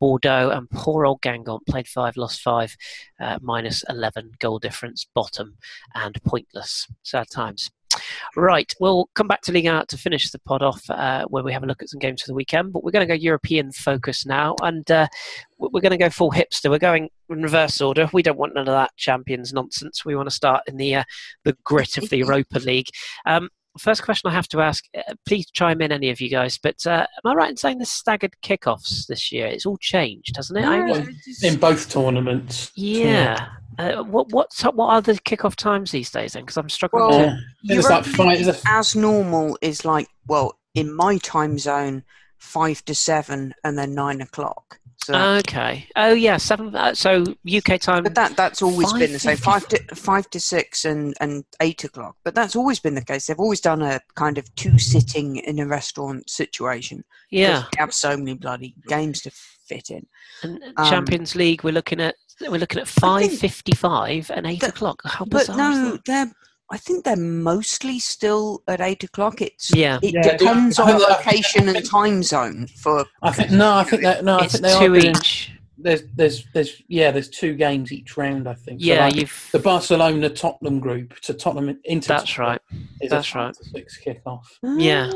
[0.00, 2.76] Bordeaux, and poor old Guingamp played five, lost five,
[3.20, 5.56] uh, minus 11 goal difference, bottom
[5.94, 6.88] and pointless.
[7.02, 7.70] Sad times.
[8.36, 11.52] Right, we'll come back to Ligue 1 to finish the pod off uh, where we
[11.52, 12.72] have a look at some games for the weekend.
[12.72, 15.08] But we're going to go European focus now, and uh,
[15.58, 16.70] we're going to go full hipster.
[16.70, 18.08] We're going in reverse order.
[18.12, 20.04] We don't want none of that champions nonsense.
[20.04, 21.04] We want to start in the uh,
[21.44, 22.88] the grit of the Europa League.
[23.26, 26.58] Um, first question I have to ask, uh, please chime in, any of you guys.
[26.58, 29.46] But uh, am I right in saying the staggered kickoffs this year?
[29.46, 30.64] It's all changed, hasn't it?
[30.64, 31.06] I-
[31.46, 32.70] in both tournaments.
[32.74, 33.48] yeah.
[33.78, 36.42] Uh, what what what are the kickoff times these days then?
[36.42, 37.08] Because I'm struggling.
[37.08, 37.24] Well, to...
[37.62, 37.74] Yeah.
[37.74, 38.44] There's like five.
[38.44, 42.04] There's a, as normal is like well in my time zone
[42.38, 45.86] five to seven and then nine o'clock so Okay.
[45.96, 46.74] Oh yeah, seven.
[46.74, 48.02] Uh, so UK time.
[48.04, 51.82] but that that's always been the same five to five to six and and eight
[51.84, 55.36] o'clock but that's always been the case they've always done a kind of two sitting
[55.36, 57.04] in a restaurant situation.
[57.30, 57.64] yeah.
[57.72, 60.06] we have so many bloody games to fit in
[60.42, 65.00] And um, Champions League, we're looking at we're looking at five fifty-five and eight o'clock.
[65.04, 66.30] How but no they're
[66.72, 69.42] I think they're mostly still at eight o'clock.
[69.42, 69.98] It's Yeah.
[70.02, 70.36] it Yeah.
[70.38, 73.74] depends I on think location and time zone for I think no.
[73.74, 74.38] I think that no.
[74.38, 75.50] I think they are two doing, each.
[75.78, 77.10] There's there's there's yeah.
[77.10, 78.48] There's two games each round.
[78.48, 78.80] I think.
[78.80, 79.48] So, Yeah, like, you've.
[79.52, 82.60] the Barcelona Tottenham group to Tottenham into That's right.
[83.00, 83.52] Is That's right.
[83.52, 84.44] to Six kickoff.
[84.62, 85.10] Yeah.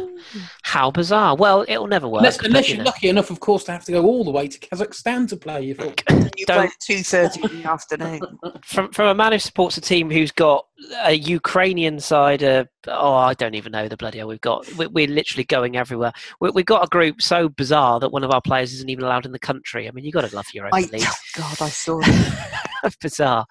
[0.62, 1.36] How bizarre.
[1.36, 2.20] Well, it'll never work.
[2.20, 2.90] Unless, unless you you're know.
[2.90, 5.62] lucky enough, of course, to have to go all the way to Kazakhstan to play
[5.62, 6.18] your football.
[6.36, 8.20] You Don't- play at two thirty in the afternoon.
[8.64, 10.66] from from a man who supports a team who's got
[11.04, 12.42] a Ukrainian side.
[12.42, 14.66] Uh, oh, I don't even know the bloody hell we've got.
[14.76, 16.12] We're, we're literally going everywhere.
[16.40, 19.26] We, we've got a group so bizarre that one of our players isn't even allowed
[19.26, 19.88] in the country.
[19.88, 21.06] I mean, you've got to love Europa I, League.
[21.36, 22.94] God, I saw that.
[23.00, 23.46] bizarre.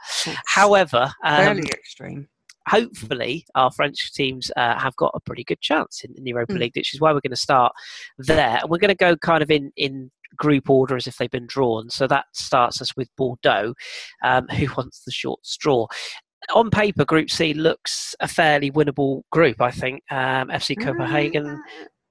[0.48, 2.28] However, um, Fairly extreme.
[2.68, 6.54] hopefully our French teams uh, have got a pretty good chance in, in the Europa
[6.54, 6.60] Mm.
[6.60, 7.74] League, which is why we're going to start
[8.18, 8.60] there.
[8.62, 11.48] And we're going to go kind of in in group order as if they've been
[11.48, 11.90] drawn.
[11.90, 13.74] So that starts us with Bordeaux,
[14.24, 15.88] um, who wants the short straw.
[16.54, 20.04] On paper, Group C looks a fairly winnable group, I think.
[20.12, 21.62] Um, FC Copenhagen,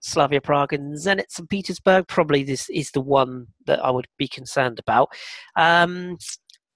[0.00, 1.48] Slavia Prague, and Zenit St.
[1.48, 2.08] Petersburg.
[2.08, 5.08] Probably this is the one that I would be concerned about.
[5.56, 6.18] Um,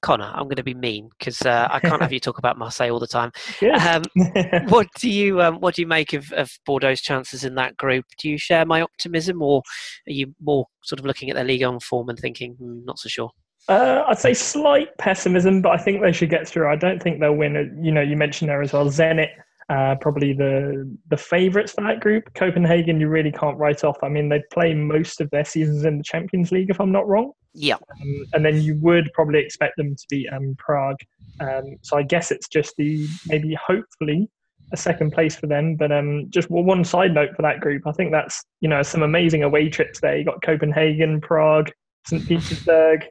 [0.01, 2.91] Connor, I'm going to be mean because uh, I can't have you talk about Marseille
[2.91, 3.33] all the time.
[3.59, 3.75] Good.
[3.75, 4.03] Um,
[4.69, 8.05] what do you um, what do you make of, of Bordeaux's chances in that group?
[8.19, 9.63] Do you share my optimism, or
[10.07, 12.99] are you more sort of looking at their league on form and thinking, hmm, not
[12.99, 13.31] so sure?
[13.69, 16.71] Uh, I'd say slight pessimism, but I think they should get through.
[16.71, 17.79] I don't think they'll win.
[17.83, 18.87] You know, you mentioned there as well.
[18.87, 19.29] Zenit,
[19.69, 22.33] uh, probably the the favourites for that group.
[22.35, 23.99] Copenhagen, you really can't write off.
[24.03, 27.07] I mean, they play most of their seasons in the Champions League, if I'm not
[27.07, 27.33] wrong.
[27.53, 30.99] Yeah, Um, and then you would probably expect them to beat um, Prague.
[31.41, 34.31] Um, so I guess it's just the maybe hopefully
[34.73, 35.77] a second place for them.
[35.77, 38.83] But um, just one one side note for that group, I think that's you know
[38.83, 40.17] some amazing away trips there.
[40.17, 41.71] You got Copenhagen, Prague,
[42.07, 42.27] St.
[42.27, 43.05] Petersburg.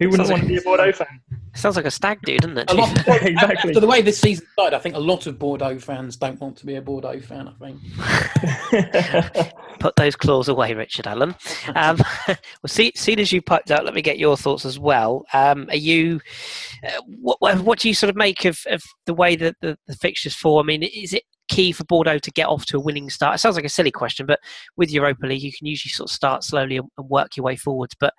[0.00, 1.20] Who wouldn't Sounds want like- to be a Bordeaux fan?
[1.54, 2.70] sounds like a stag do, doesn't it?
[2.70, 3.70] A lot, Exactly.
[3.70, 6.58] After the way this season started, I think a lot of Bordeaux fans don't want
[6.58, 7.48] to be a Bordeaux fan.
[7.48, 9.52] I think.
[9.80, 11.34] Put those claws away, Richard Allen.
[11.74, 15.24] Um, well, see, seeing as you piped out, let me get your thoughts as well.
[15.32, 16.20] Um, are you,
[16.86, 19.78] uh, what, what what do you sort of make of, of the way that the,
[19.86, 20.60] the fixtures fall?
[20.60, 23.36] I mean, is it key for Bordeaux to get off to a winning start?
[23.36, 24.40] It sounds like a silly question, but
[24.76, 27.56] with Europa League, you can usually sort of start slowly and, and work your way
[27.56, 27.94] forwards.
[27.98, 28.12] But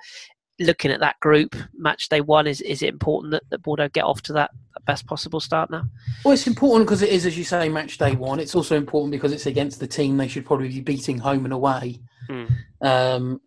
[0.59, 4.03] looking at that group, match day one, is is it important that, that Bordeaux get
[4.03, 4.51] off to that
[4.85, 5.83] best possible start now?
[6.23, 8.39] Well, it's important because it is, as you say, match day one.
[8.39, 11.53] It's also important because it's against the team they should probably be beating home and
[11.53, 11.99] away.
[12.27, 12.45] Hmm.
[12.81, 13.41] Um,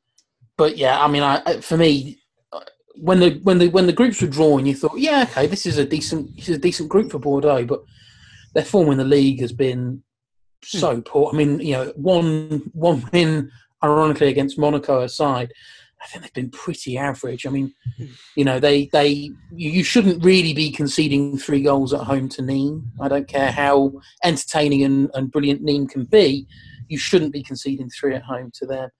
[0.57, 2.19] but yeah, I mean, I, for me,
[2.53, 2.61] uh,
[2.97, 5.79] when the when the when the groups were drawn, you thought, yeah, okay, this is
[5.79, 7.83] a decent this is a decent group for Bordeaux, but
[8.55, 10.03] their form in the league has been
[10.63, 11.31] so poor.
[11.33, 13.51] I mean, you know, one one win,
[13.83, 15.53] ironically, against Monaco aside,
[16.03, 17.47] I think they've been pretty average.
[17.47, 17.75] I mean,
[18.35, 19.09] you know, they they
[19.53, 22.83] you, you shouldn't really be conceding three goals at home to Nîmes.
[23.01, 23.93] I don't care how
[24.25, 26.47] entertaining and, and brilliant Nîmes can be,
[26.89, 28.91] you shouldn't be conceding three at home to them.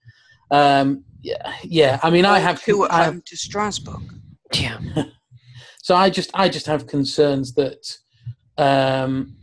[0.51, 1.99] Um, yeah, yeah.
[2.03, 4.01] I mean, I have two at I- home to Strasbourg.
[4.53, 4.79] Yeah,
[5.81, 7.97] so I just I just have concerns that
[8.57, 9.35] um,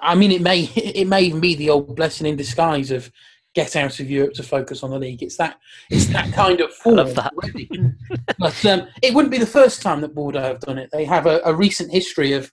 [0.00, 3.10] I mean it may it may even be the old blessing in disguise of
[3.54, 5.22] get out of Europe to focus on the league.
[5.22, 5.58] It's that
[5.90, 7.32] it's that kind of form love that.
[7.32, 7.68] already.
[8.38, 10.90] but um, it wouldn't be the first time that Bordeaux have done it.
[10.92, 12.52] They have a, a recent history of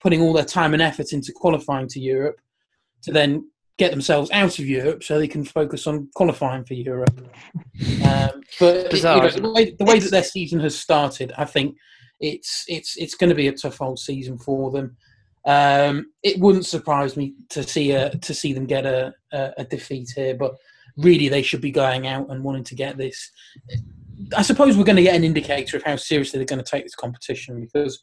[0.00, 2.40] putting all their time and effort into qualifying to Europe
[3.02, 7.20] to then get themselves out of Europe so they can focus on qualifying for Europe.
[8.04, 11.44] Um, but Bizarre, you know, the, way, the way that their season has started, I
[11.44, 11.76] think
[12.18, 14.96] it's it's it's going to be a tough old season for them.
[15.46, 19.64] Um, it wouldn't surprise me to see a to see them get a, a, a
[19.64, 20.56] defeat here, but
[20.96, 23.30] really they should be going out and wanting to get this.
[24.36, 26.84] I suppose we're going to get an indicator of how seriously they're going to take
[26.84, 28.02] this competition because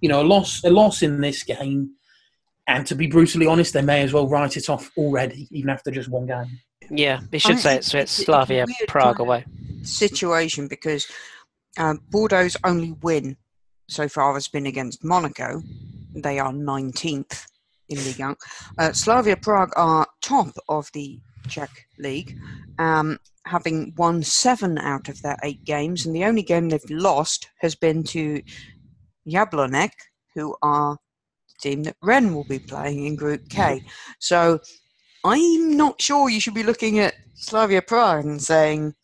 [0.00, 1.92] you know a loss a loss in this game,
[2.66, 5.90] and to be brutally honest, they may as well write it off already, even after
[5.90, 6.58] just one game.
[6.90, 9.46] Yeah, we should I- say it's, it's it's Slavia weird Prague away.
[9.82, 11.06] situation because
[11.78, 13.36] um, Bordeaux's only win
[13.88, 15.62] so far has been against Monaco.
[16.14, 17.46] They are 19th
[17.88, 18.36] in Ligue 1.
[18.78, 22.38] Uh, Slavia Prague are top of the Czech league,
[22.78, 27.48] um, having won seven out of their eight games, and the only game they've lost
[27.60, 28.40] has been to
[29.28, 29.90] Jablonec,
[30.34, 30.96] who are
[31.48, 33.82] the team that Rennes will be playing in Group K.
[34.18, 34.60] So
[35.24, 38.94] I'm not sure you should be looking at Slavia Prague and saying,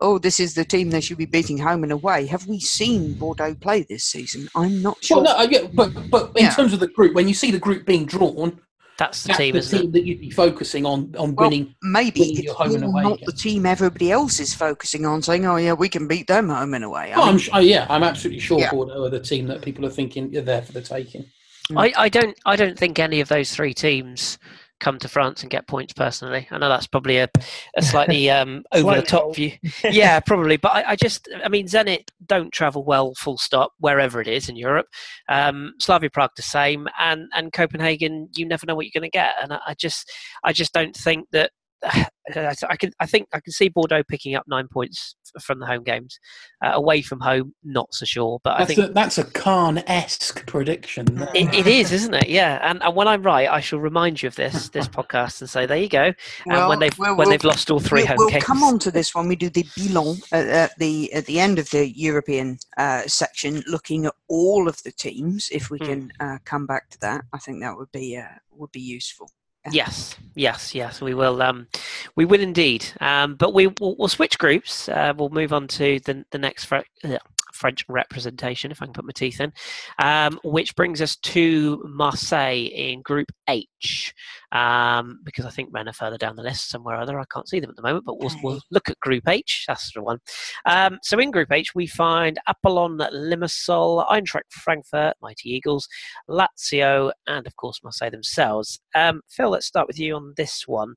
[0.00, 2.26] oh, this is the team they should be beating home and away.
[2.26, 4.48] Have we seen Bordeaux play this season?
[4.54, 5.22] I'm not sure.
[5.22, 6.50] Well, no, I get, but but in Yeah.
[6.50, 8.60] terms of the group, when you see the group being drawn,
[8.98, 11.74] That's the that's team, the team that you'd be focusing on on Well, winning.
[11.82, 15.04] Maybe winning it's your home and more away not the team everybody else is focusing
[15.06, 17.46] on, saying, "Oh yeah, we can beat them home and away." I Oh, I'm mean,
[17.52, 18.70] oh, yeah, I'm absolutely sure Yeah.
[18.70, 21.26] Bordeaux are the team that people are thinking are there for the taking.
[21.70, 21.80] Mm.
[21.80, 24.38] I, I don't I don't think any of those three teams
[24.80, 26.46] come to France and get points personally.
[26.50, 27.28] I know that's probably a,
[27.76, 29.52] a slightly um, over the top view.
[29.84, 30.56] Yeah, probably.
[30.56, 34.48] But I, I just I mean Zenit don't travel well full stop wherever it is
[34.48, 34.86] in Europe.
[35.28, 39.16] Um, Slavia Prague the same and, and Copenhagen you never know what you're going to
[39.16, 40.10] get and I, I just
[40.44, 41.50] I just don't think that
[42.34, 45.84] I can I think I can see Bordeaux picking up nine points from the home
[45.84, 46.18] games
[46.64, 47.54] uh, away from home.
[47.62, 51.22] Not so sure, but I think a, that's a Khan esque prediction.
[51.34, 52.28] it, it is, isn't it?
[52.28, 55.48] Yeah, and, and when I'm right, I shall remind you of this this podcast and
[55.48, 56.04] say, there you go.
[56.06, 56.14] And
[56.46, 58.64] Well, when they've we'll- when we'll- they've lost all 3 we'll, home we'll games, come
[58.64, 61.70] on to this when we do the bilan at, at the at the end of
[61.70, 65.48] the European uh, section, looking at all of the teams.
[65.52, 65.84] If we Hmm.
[65.84, 69.30] can uh, come back to that, I think that would be uh, would be useful.
[69.66, 71.00] Yes, yes, yes.
[71.00, 71.42] We will.
[71.42, 71.68] Um,
[72.16, 72.86] we will indeed.
[73.00, 74.88] Um, but we will we'll switch groups.
[74.88, 77.18] Uh, we'll move on to the the next uh,
[77.56, 79.52] French representation, if I can put my teeth in,
[79.98, 84.14] um, which brings us to Marseille in Group H.
[84.52, 87.18] Um, because I think Rennes are further down the list somewhere or other.
[87.18, 89.64] I can't see them at the moment, but we'll, we'll look at Group H.
[89.66, 90.18] That's the one.
[90.64, 95.88] Um, so in Group H, we find Apollon Limassol, Eintracht Frankfurt, Mighty Eagles,
[96.28, 98.80] Lazio, and of course Marseille themselves.
[98.94, 100.94] Um, Phil, let's start with you on this one.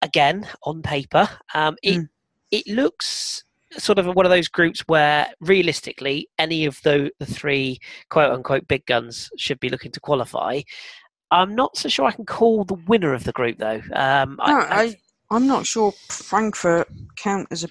[0.00, 2.08] Again, on paper, um, it Mm.
[2.50, 3.44] it looks
[3.78, 7.78] sort of one of those groups where realistically any of the the three
[8.10, 10.60] quote unquote big guns should be looking to qualify.
[11.30, 13.80] I'm not so sure I can call the winner of the group though.
[13.94, 14.94] Um, No, I,
[15.30, 17.68] I'm not sure Frankfurt count as a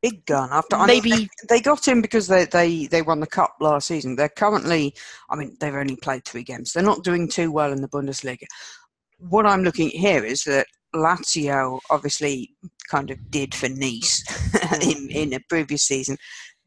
[0.00, 0.48] big gun.
[0.52, 3.56] After I mean, Maybe- they, they got in because they, they they won the cup
[3.60, 4.14] last season.
[4.14, 4.94] They're currently,
[5.30, 6.72] I mean, they've only played three games.
[6.72, 8.44] They're not doing too well in the Bundesliga.
[9.18, 12.54] What I'm looking at here is that Lazio obviously
[12.88, 14.22] kind of did for Nice
[14.82, 16.16] in in a previous season.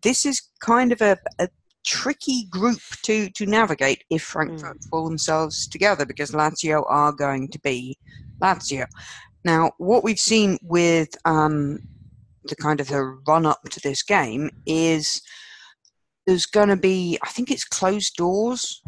[0.01, 1.49] This is kind of a, a
[1.85, 7.59] tricky group to to navigate if Frankfurt pull themselves together because Lazio are going to
[7.59, 7.97] be
[8.41, 8.85] Lazio.
[9.43, 11.79] Now, what we've seen with um,
[12.45, 15.21] the kind of the run up to this game is
[16.25, 18.81] there's going to be, I think it's closed doors.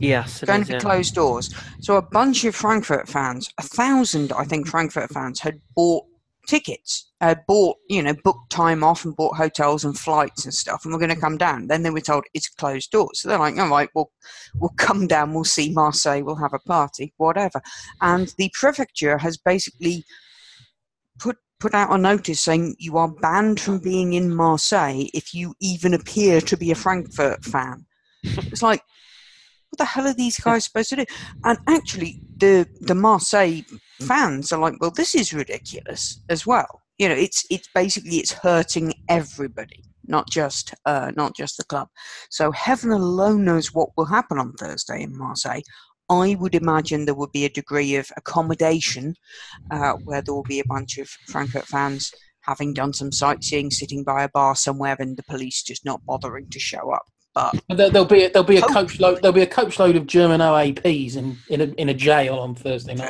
[0.00, 0.80] Yes, going is, to be yeah.
[0.80, 1.54] closed doors.
[1.80, 6.04] So a bunch of Frankfurt fans, a thousand, I think, Frankfurt fans had bought
[6.46, 10.84] tickets, had bought, you know, booked time off and bought hotels and flights and stuff,
[10.84, 11.68] and we're going to come down.
[11.68, 13.20] Then they were told it's closed doors.
[13.20, 14.10] So they're like, all right, well,
[14.56, 17.62] we'll come down, we'll see Marseille, we'll have a party, whatever.
[18.00, 20.04] And the prefecture has basically
[21.18, 25.54] put put out a notice saying you are banned from being in Marseille if you
[25.60, 27.86] even appear to be a Frankfurt fan.
[28.24, 28.82] It's like,
[29.80, 31.06] the hell are these guys supposed to do?
[31.44, 33.62] And actually, the the Marseille
[34.02, 36.82] fans are like, well, this is ridiculous as well.
[36.98, 41.88] You know, it's it's basically it's hurting everybody, not just uh, not just the club.
[42.30, 45.62] So heaven alone knows what will happen on Thursday in Marseille.
[46.10, 49.14] I would imagine there would be a degree of accommodation
[49.70, 52.12] uh, where there will be a bunch of Frankfurt fans
[52.42, 56.48] having done some sightseeing, sitting by a bar somewhere, and the police just not bothering
[56.50, 57.06] to show up.
[57.34, 59.96] But there- There'll be a, there'll be a coach load there'll be a coach load
[59.96, 63.08] of German OAPs in in a, in a jail on Thursday night.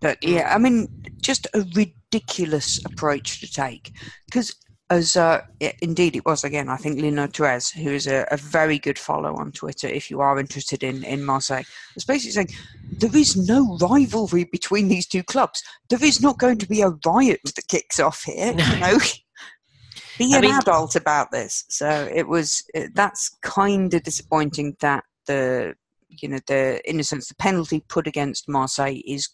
[0.00, 0.88] But yeah, I mean,
[1.20, 3.92] just a ridiculous approach to take.
[4.26, 4.54] Because,
[4.88, 5.40] as uh,
[5.82, 9.34] indeed it was again, I think Lino Torres, who is a, a very good follow
[9.34, 11.64] on Twitter, if you are interested in, in Marseille,
[11.96, 12.50] was basically saying
[12.92, 15.60] there is no rivalry between these two clubs.
[15.90, 18.52] There is not going to be a riot that kicks off here.
[18.52, 18.98] You know,
[20.18, 21.64] be I an mean- adult about this.
[21.68, 22.62] So it was.
[22.74, 25.74] It, that's kind of disappointing that the
[26.08, 29.28] you know the in a sense the penalty put against Marseille is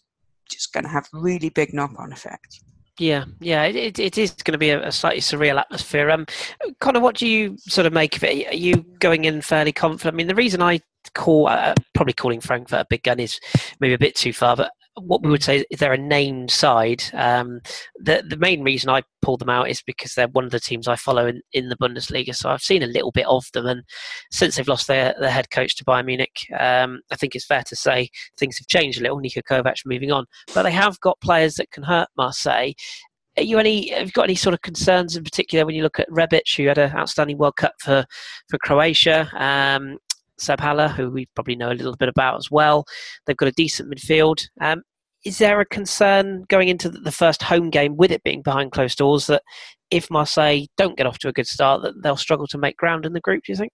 [0.49, 2.61] just going to have really big knock-on effect.
[2.99, 6.11] Yeah, yeah, it, it, is going to be a, a slightly surreal atmosphere.
[6.11, 6.27] Um,
[6.79, 8.47] Connor, what do you sort of make of it?
[8.49, 10.13] Are you going in fairly confident?
[10.13, 10.79] I mean, the reason I
[11.15, 13.39] call uh, probably calling Frankfurt a big gun is
[13.79, 17.03] maybe a bit too far, but what we would say is they're a named side.
[17.13, 17.61] Um,
[17.95, 20.87] the the main reason I pull them out is because they're one of the teams
[20.87, 22.35] I follow in, in the Bundesliga.
[22.35, 23.83] So I've seen a little bit of them, and
[24.31, 27.63] since they've lost their, their head coach to Bayern Munich, um, I think it's fair
[27.67, 29.19] to say things have changed a little.
[29.19, 32.73] Niko Kovac moving on, but they have got players that can hurt Marseille.
[33.35, 33.89] Are you any?
[33.89, 36.67] Have you got any sort of concerns in particular when you look at Rebic, who
[36.67, 38.05] had an outstanding World Cup for
[38.47, 39.27] for Croatia?
[39.35, 39.97] Um,
[40.37, 42.85] Seb Haller, who we probably know a little bit about as well.
[43.25, 44.43] They've got a decent midfield.
[44.61, 44.83] Um,
[45.25, 48.97] is there a concern going into the first home game with it being behind closed
[48.97, 49.41] doors that
[49.89, 53.05] if Marseille don't get off to a good start, that they'll struggle to make ground
[53.05, 53.43] in the group?
[53.45, 53.71] Do you think?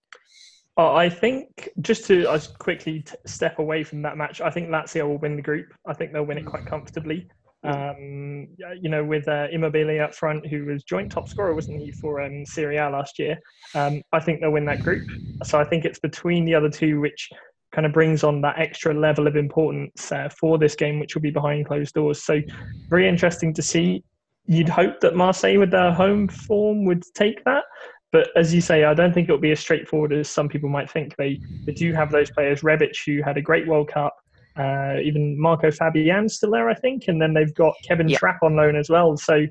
[0.77, 4.69] Uh, I think just to uh, quickly t- step away from that match, I think
[4.69, 5.67] Lazio will win the group.
[5.85, 7.27] I think they'll win it quite comfortably.
[7.63, 8.47] Um,
[8.81, 12.21] you know, with uh, Immobile up front, who was joint top scorer, wasn't he, for
[12.21, 13.37] um, Serie A last year?
[13.75, 15.09] Um, I think they'll win that group.
[15.43, 17.29] So I think it's between the other two, which
[17.73, 21.21] kind of brings on that extra level of importance uh, for this game, which will
[21.21, 22.23] be behind closed doors.
[22.23, 22.41] So
[22.89, 24.03] very interesting to see.
[24.47, 27.65] You'd hope that Marseille, with their home form, would take that.
[28.11, 30.89] But as you say, I don't think it'll be as straightforward as some people might
[30.89, 31.15] think.
[31.17, 32.61] They, they do have those players.
[32.61, 34.15] Rebic, who had a great World Cup,
[34.57, 38.17] uh, even Marco Fabian's still there, I think, and then they've got Kevin Yeah.
[38.17, 39.15] Trapp on loan as well.
[39.17, 39.45] So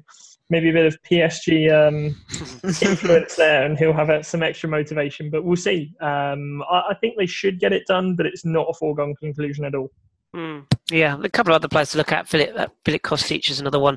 [0.50, 2.16] maybe a bit of PSG um,
[2.82, 5.30] influence there, and he'll have uh, some extra motivation.
[5.30, 5.94] But we'll see.
[6.00, 9.64] Um, I, I think they should get it done, but it's not a foregone conclusion
[9.64, 9.90] at all.
[10.36, 12.28] Mm, yeah, a couple of other players to look at.
[12.28, 13.96] Philip uh, Philip Kostic is another one.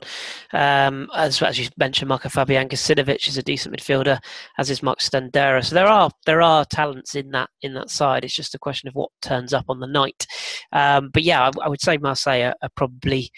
[0.54, 4.18] Um, as as you mentioned, Marco Fabian Gacinovic is a decent midfielder,
[4.58, 5.64] as is Marc Stendera.
[5.64, 8.24] So there are there are talents in that in that side.
[8.24, 10.26] It's just a question of what turns up on the night.
[10.72, 13.30] Um, but yeah, I, I would say Marseille are, are probably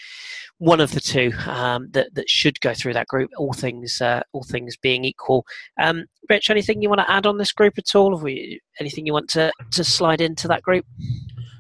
[0.60, 3.32] one of the two um, that that should go through that group.
[3.40, 5.46] All things uh, all things being equal.
[5.82, 8.16] Um, Rich, anything you want to add on this group at all?
[8.16, 10.86] Have we, anything you want to to slide into that group?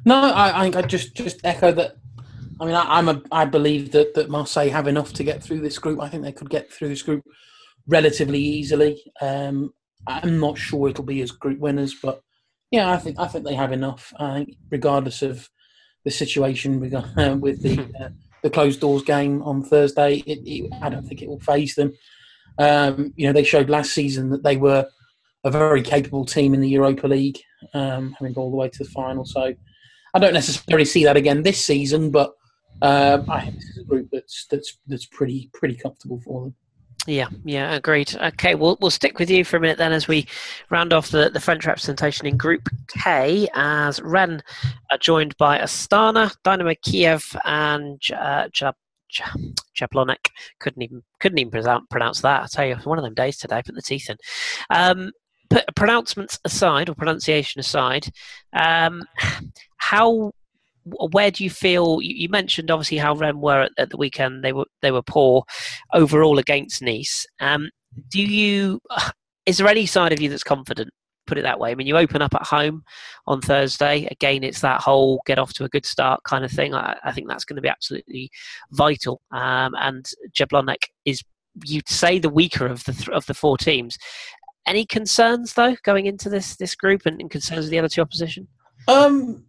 [0.05, 1.95] No, I, I, just just echo that.
[2.59, 5.61] I mean, I, I'm a, I believe that, that Marseille have enough to get through
[5.61, 6.01] this group.
[6.01, 7.23] I think they could get through this group
[7.87, 9.01] relatively easily.
[9.21, 9.73] Um,
[10.07, 12.21] I'm not sure it'll be as group winners, but
[12.71, 14.13] yeah, I think I think they have enough.
[14.19, 15.49] I think regardless of
[16.03, 18.09] the situation got uh, with the uh,
[18.41, 21.93] the closed doors game on Thursday, it, it, I don't think it will phase them.
[22.59, 24.85] Um, you know, they showed last season that they were
[25.45, 27.39] a very capable team in the Europa League,
[27.73, 29.25] um, having gone all the way to the final.
[29.25, 29.53] So
[30.13, 32.33] I don't necessarily see that again this season, but
[32.81, 36.55] um, I think this is a group that's that's that's pretty pretty comfortable for them.
[37.05, 38.15] Yeah, yeah, agreed.
[38.15, 40.25] Okay, we'll we'll stick with you for a minute then as we
[40.69, 44.41] round off the, the French representation in Group K as Rennes
[44.91, 48.75] are joined by Astana, Dynamo Kiev, and uh, Jab-
[49.77, 50.27] Jablonec.
[50.59, 52.43] Couldn't even couldn't even pronounce, pronounce that.
[52.43, 53.61] I tell you, one of them days today.
[53.65, 54.17] Put the teeth in.
[54.69, 55.11] Um,
[55.75, 58.07] pronouncements aside or pronunciation aside,
[58.53, 59.03] um,
[59.77, 60.31] how
[60.85, 64.43] where do you feel you, you mentioned obviously how Rennes were at, at the weekend
[64.43, 65.43] they were they were poor
[65.93, 67.25] overall against Nice.
[67.39, 67.69] Um,
[68.09, 68.81] do you
[69.45, 70.89] is there any side of you that's confident
[71.25, 71.71] put it that way?
[71.71, 72.83] I mean you open up at home
[73.27, 76.73] on Thursday again it's that whole get off to a good start kind of thing.
[76.73, 78.29] I, I think that's going to be absolutely
[78.71, 79.21] vital.
[79.31, 81.23] Um, and Jablonec is
[81.63, 83.97] you'd say the weaker of the th- of the four teams
[84.65, 88.01] any concerns though going into this this group and, and concerns of the other two
[88.01, 88.47] opposition
[88.87, 89.45] Um,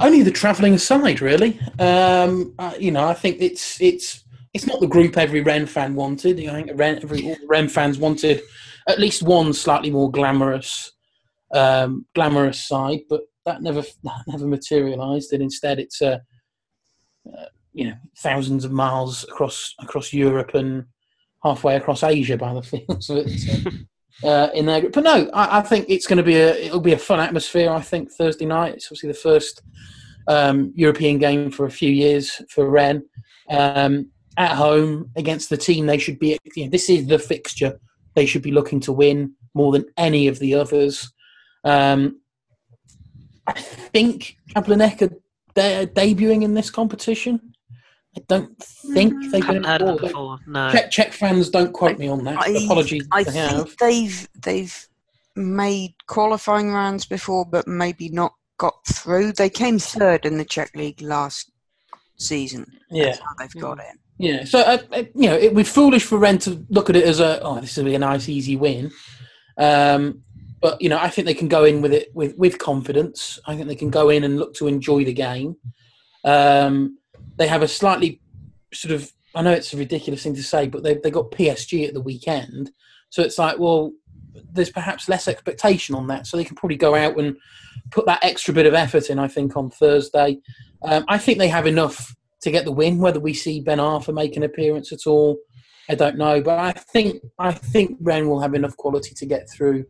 [0.00, 1.58] only the travelling aside, really.
[1.78, 5.94] Um, uh, you know, I think it's it's it's not the group every Rennes fan
[5.94, 6.38] wanted.
[6.38, 8.42] You know, I think Rennes, every all the Rennes fans wanted
[8.88, 10.92] at least one slightly more glamorous
[11.52, 15.32] um, glamorous side, but that never that never materialised.
[15.32, 16.18] And instead, it's uh,
[17.26, 20.84] uh, you know thousands of miles across across Europe and
[21.42, 23.66] halfway across Asia by the feels of it.
[23.66, 23.70] uh,
[24.22, 26.92] uh, in there, but no, I, I think it's going to be a it'll be
[26.92, 27.70] a fun atmosphere.
[27.70, 28.74] I think Thursday night.
[28.74, 29.62] It's obviously the first
[30.28, 33.04] um, European game for a few years for Rennes
[33.50, 36.38] um, at home against the team they should be.
[36.54, 37.78] You know, this is the fixture
[38.14, 41.12] they should be looking to win more than any of the others.
[41.64, 42.20] Um,
[43.46, 45.14] I think Jablonec are
[45.54, 47.53] de- debuting in this competition.
[48.16, 50.38] I don't think they've haven't been heard of them before.
[50.38, 52.38] before no Czech, Czech fans don't quote me on that.
[52.38, 53.54] I, Apologies I if they have.
[53.54, 54.88] think they've they've
[55.36, 59.32] made qualifying rounds before, but maybe not got through.
[59.32, 61.50] They came third in the Czech league last
[62.16, 62.66] season.
[62.90, 63.06] Yeah.
[63.06, 63.98] That's how they've got it.
[64.16, 67.04] Yeah, so uh, uh, you know, it'd be foolish for Rennes to look at it
[67.04, 68.92] as a oh, this will be a nice, easy win.
[69.58, 70.22] Um,
[70.60, 73.40] but you know, I think they can go in with it with with confidence.
[73.46, 75.56] I think they can go in and look to enjoy the game.
[76.24, 76.98] Um,
[77.36, 78.20] they have a slightly
[78.72, 81.86] sort of I know it's a ridiculous thing to say, but they they got PSG
[81.88, 82.70] at the weekend,
[83.10, 83.92] so it's like well,
[84.52, 87.36] there's perhaps less expectation on that, so they can probably go out and
[87.90, 89.18] put that extra bit of effort in.
[89.18, 90.38] I think on Thursday,
[90.82, 92.98] um, I think they have enough to get the win.
[92.98, 95.38] Whether we see Ben Arfa make an appearance at all,
[95.88, 96.40] I don't know.
[96.40, 99.84] But I think I think Rennes will have enough quality to get through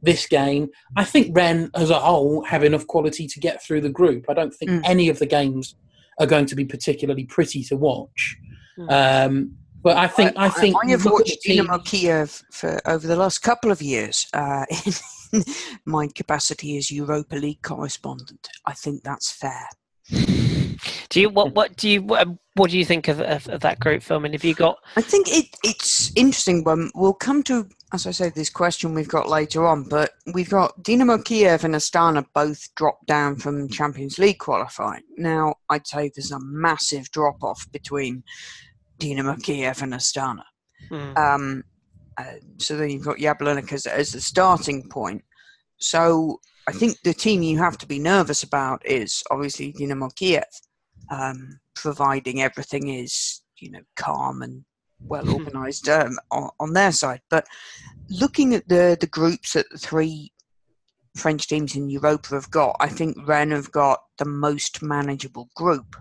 [0.00, 0.68] this game.
[0.96, 4.24] I think Rennes as a whole have enough quality to get through the group.
[4.28, 4.80] I don't think Mm.
[4.84, 5.74] any of the games
[6.18, 8.36] are going to be particularly pretty to watch.
[8.76, 8.90] Hmm.
[8.90, 12.42] Um, but I think I, think I have look at watched the team- Dynamo Kiev
[12.50, 14.66] for over the last couple of years uh,
[15.32, 15.44] in
[15.84, 18.48] my capacity as Europa League correspondent.
[18.64, 19.68] I think that's fair.
[21.08, 23.78] Do you what what do you what, what do you think of, of, of that
[23.80, 24.24] group Phil?
[24.24, 28.10] And have you got I think it, it's interesting when we'll come to, as I
[28.10, 32.74] say, this question we've got later on, but we've got Dynamo Kiev and Astana both
[32.74, 35.02] dropped down from Champions League qualifying.
[35.16, 38.24] Now, I'd say there's a massive drop off between
[38.98, 40.42] Dynamo Kiev and Astana.
[40.88, 41.16] Hmm.
[41.16, 41.64] Um,
[42.18, 45.22] uh, so then you've got Jablonec as, as the starting point.
[45.78, 50.44] So I think the team you have to be nervous about is obviously Dynamo Kiev,
[51.10, 54.64] um, providing everything is you know calm and
[55.00, 57.20] well organised um, on, on their side.
[57.28, 57.46] But
[58.08, 60.32] looking at the the groups that the three
[61.16, 65.96] French teams in Europa have got, I think Rennes have got the most manageable group.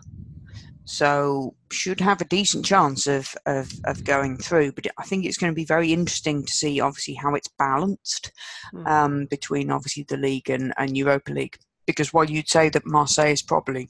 [0.87, 4.73] So should have a decent chance of, of, of going through.
[4.73, 8.31] But I think it's going to be very interesting to see obviously how it's balanced
[8.71, 8.87] Hmm.
[8.87, 11.57] um, between obviously the league and, and Europa League.
[11.85, 13.89] Because while you'd say that Marseille is probably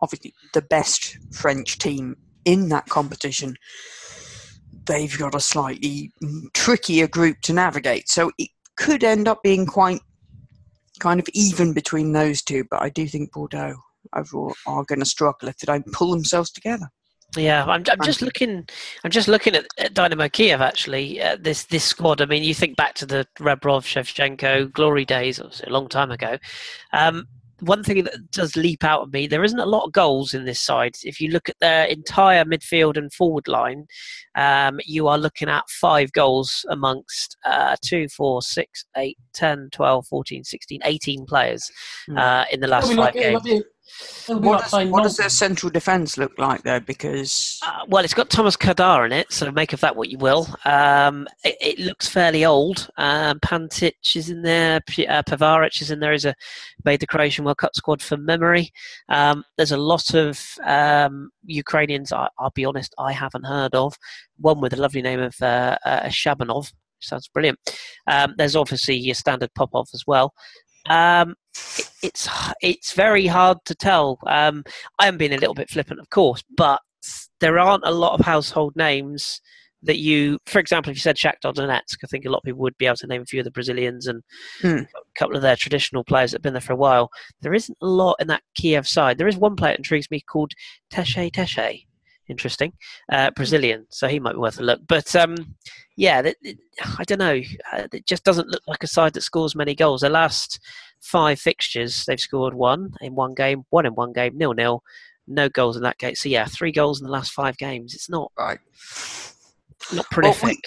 [0.00, 3.56] obviously the best French team in that competition,
[4.86, 6.12] they've got a slightly
[6.52, 8.08] trickier group to navigate.
[8.08, 10.00] So it could end up being quite
[11.00, 12.64] kind of even between those two.
[12.70, 13.76] But I do think Bordeaux
[14.14, 16.88] overall are going to struggle if they don't pull themselves together.
[17.36, 18.64] Yeah, I'm, I'm just looking.
[19.02, 20.60] I'm just looking at, at Dynamo Kiev.
[20.60, 22.20] Actually, uh, this this squad.
[22.20, 25.40] I mean, you think back to the Rebrov, Shevchenko glory days.
[25.40, 26.38] A long time ago.
[26.92, 27.26] Um,
[27.64, 30.44] one thing that does leap out at me: there isn't a lot of goals in
[30.44, 30.96] this side.
[31.04, 33.86] If you look at their entire midfield and forward line,
[34.36, 40.06] um, you are looking at five goals amongst uh, 2, 4, 6, 8, 10, 12,
[40.06, 41.70] 14, 16, 18 players
[42.06, 42.18] Hmm.
[42.18, 43.64] uh, in the last It'll five like- games.
[43.84, 46.80] Be- it'll be What does, what does their central defence look like though?
[46.80, 50.18] Because Uh, well, it's got Thomas Kadar in it, so make of that what you
[50.18, 50.48] will.
[50.64, 52.88] Um, it, it looks fairly old.
[52.96, 54.80] Um, Pantic is in there.
[54.86, 56.12] P- uh, Pivaric is in there.
[56.12, 56.34] Is a,
[56.84, 58.70] made the Croatian World Cup squad from memory.
[59.08, 63.94] Um, there's a lot of um, Ukrainians, I, I'll be honest, I haven't heard of.
[64.38, 66.72] One with a lovely name of uh, uh, Shabanov.
[67.00, 67.58] Sounds brilliant.
[68.06, 70.32] Um, there's obviously your standard Popov as well.
[70.88, 71.34] Um,
[71.78, 72.28] it, it's
[72.60, 74.18] it's very hard to tell.
[74.26, 74.64] Um,
[74.98, 76.80] I am being a little bit flippant, of course, but
[77.40, 79.40] there aren't a lot of household names
[79.82, 82.60] that you, for example, if you said Shakhtar Donetsk, I think a lot of people
[82.60, 84.22] would be able to name a few of the Brazilians and
[84.62, 84.78] Hmm.
[84.78, 87.10] a couple of their traditional players that have been there for a while.
[87.42, 89.18] There isn't a lot in that Kiev side.
[89.18, 90.52] There is one player that intrigues me called
[90.90, 91.84] Tchê Tchê.
[92.28, 92.72] Interesting,
[93.12, 94.80] uh, Brazilian, so he might be worth a look.
[94.86, 95.34] But um,
[95.96, 96.56] yeah, th- th-
[96.98, 97.40] I don't know.
[97.72, 100.00] Uh, It just doesn't look like a side that scores many goals.
[100.00, 100.58] The last
[101.00, 104.82] five fixtures, they've scored one in one game, one in one game, nil nil
[105.26, 106.14] no goals in that game.
[106.14, 107.94] So yeah, three goals in the last five games.
[107.94, 108.58] It's not right.
[109.92, 110.58] not Well, we- prolific.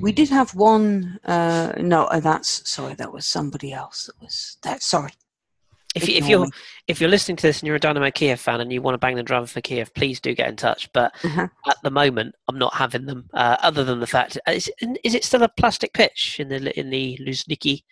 [0.00, 1.18] We did have one.
[1.24, 2.94] Uh, no, uh, that's sorry.
[2.94, 4.06] That was somebody else.
[4.06, 4.82] That was that.
[4.82, 5.12] Sorry.
[5.96, 6.46] If, you, if you're
[6.86, 8.98] if you're listening to this and you're a Dynamo Kiev fan and you want to
[8.98, 10.90] bang the drum for Kiev, please do get in touch.
[10.92, 11.48] But Uh-huh.
[11.68, 13.28] at the moment, I'm not having them.
[13.34, 14.70] Uh, other than the fact, is,
[15.02, 17.82] is it still a plastic pitch in the in the Luzhniki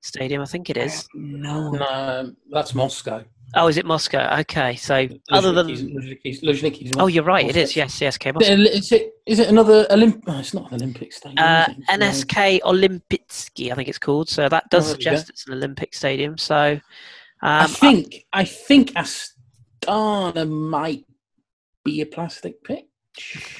[0.00, 0.40] Stadium?
[0.40, 1.06] I think it is.
[1.14, 1.70] No.
[1.72, 3.24] No, that's Moscow.
[3.54, 4.38] Oh, is it Moscow?
[4.40, 7.44] Okay, so other than Luzhniki's, Luzhniki's oh, you're right.
[7.44, 7.60] It Moscow.
[7.62, 7.76] is.
[7.76, 8.16] Yes, yes.
[8.16, 8.52] Okay, Is Moscow.
[8.52, 10.22] it, is it, is it another Olymp?
[10.26, 11.38] Oh, it's not an Olympic stadium.
[11.38, 11.84] Uh, is it?
[12.02, 14.28] It's NSK Olimpitsky, I think it's called.
[14.28, 16.36] So that does Oh, suggest it's an Olympic stadium.
[16.36, 16.78] So
[17.42, 21.04] um, I think I think Astana might
[21.84, 22.84] be a plastic pitch.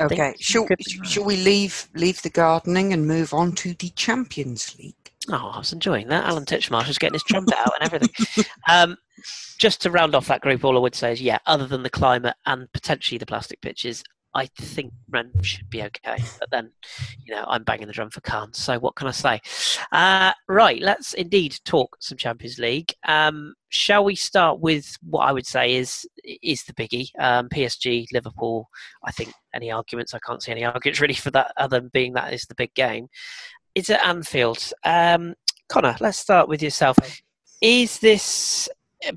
[0.01, 0.29] Okay.
[0.29, 1.09] you Shall, could be right.
[1.09, 4.95] shall we leave leave the gardening and move on to the Champions League?
[5.31, 6.25] Oh, I was enjoying that.
[6.25, 8.45] Alan Titchmarsh was getting his trumpet out and everything.
[8.69, 8.97] Um,
[9.59, 11.91] just to round off that group, all I would say is, yeah, other than the
[11.91, 14.05] climate and potentially the plastic pitches,
[14.35, 16.17] I think Rennes should be okay.
[16.39, 16.71] But then,
[17.25, 18.53] you know, I'm banging the drum for Caen.
[18.53, 19.41] So what can I say?
[19.91, 22.93] Uh, right, let's indeed talk some Champions League.
[23.07, 27.09] Um, shall we start with what I would say is is the biggie?
[27.19, 28.69] Um, PSG, Liverpool.
[29.05, 30.15] I think any arguments?
[30.15, 32.75] I can't see any arguments really for that, other than being that is the big
[32.75, 33.09] game.
[33.75, 34.73] It's at Anfield.
[34.85, 35.35] Um,
[35.69, 36.97] Connor, let's start with yourself.
[37.61, 38.69] Is this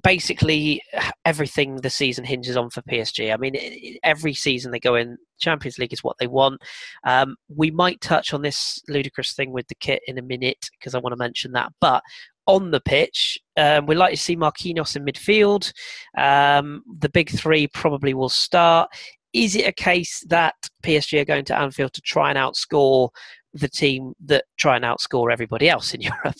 [0.03, 0.81] basically
[1.25, 3.33] everything the season hinges on for PSG.
[3.33, 3.55] I mean,
[4.03, 6.61] every season they go in, Champions League is what they want.
[7.05, 10.93] Um, we might touch on this ludicrous thing with the kit in a minute because
[10.93, 11.71] I want to mention that.
[11.81, 12.03] But
[12.47, 15.71] on the pitch, um, we'd like to see Marquinhos in midfield.
[16.17, 18.89] Um, the big three probably will start.
[19.33, 23.09] Is it a case that PSG are going to Anfield to try and outscore
[23.53, 26.35] the team that try and outscore everybody else in Europe?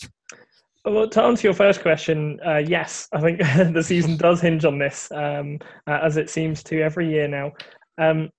[0.84, 3.38] Well, to answer your first question, uh, yes, I think
[3.72, 7.52] the season does hinge on this, um, uh, as it seems to every year now.
[7.98, 8.30] Um,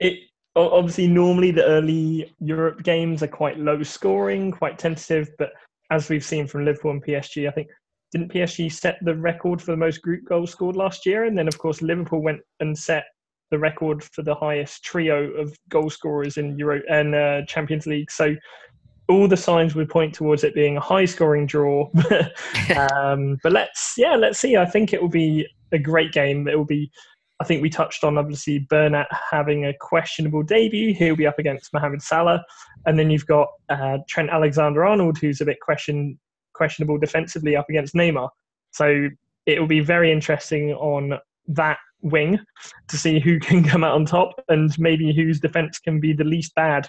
[0.00, 0.18] it
[0.56, 5.50] obviously normally the early Europe games are quite low scoring, quite tentative, but
[5.90, 7.68] as we've seen from Liverpool and PSG, I think
[8.10, 11.48] didn't PSG set the record for the most group goals scored last year, and then
[11.48, 13.04] of course Liverpool went and set
[13.50, 18.10] the record for the highest trio of goal scorers in Euro and uh, Champions League.
[18.10, 18.34] So
[19.08, 21.90] all the signs would point towards it being a high scoring draw.
[22.76, 24.56] um, but let's, yeah, let's see.
[24.56, 26.48] I think it will be a great game.
[26.48, 26.90] It will be,
[27.40, 30.94] I think we touched on obviously Bernat having a questionable debut.
[30.94, 32.44] He'll be up against Mohamed Salah.
[32.86, 36.18] And then you've got uh, Trent Alexander Arnold, who's a bit question,
[36.54, 38.28] questionable defensively up against Neymar.
[38.70, 39.08] So
[39.46, 42.38] it will be very interesting on that wing
[42.88, 46.24] to see who can come out on top and maybe whose defense can be the
[46.24, 46.88] least bad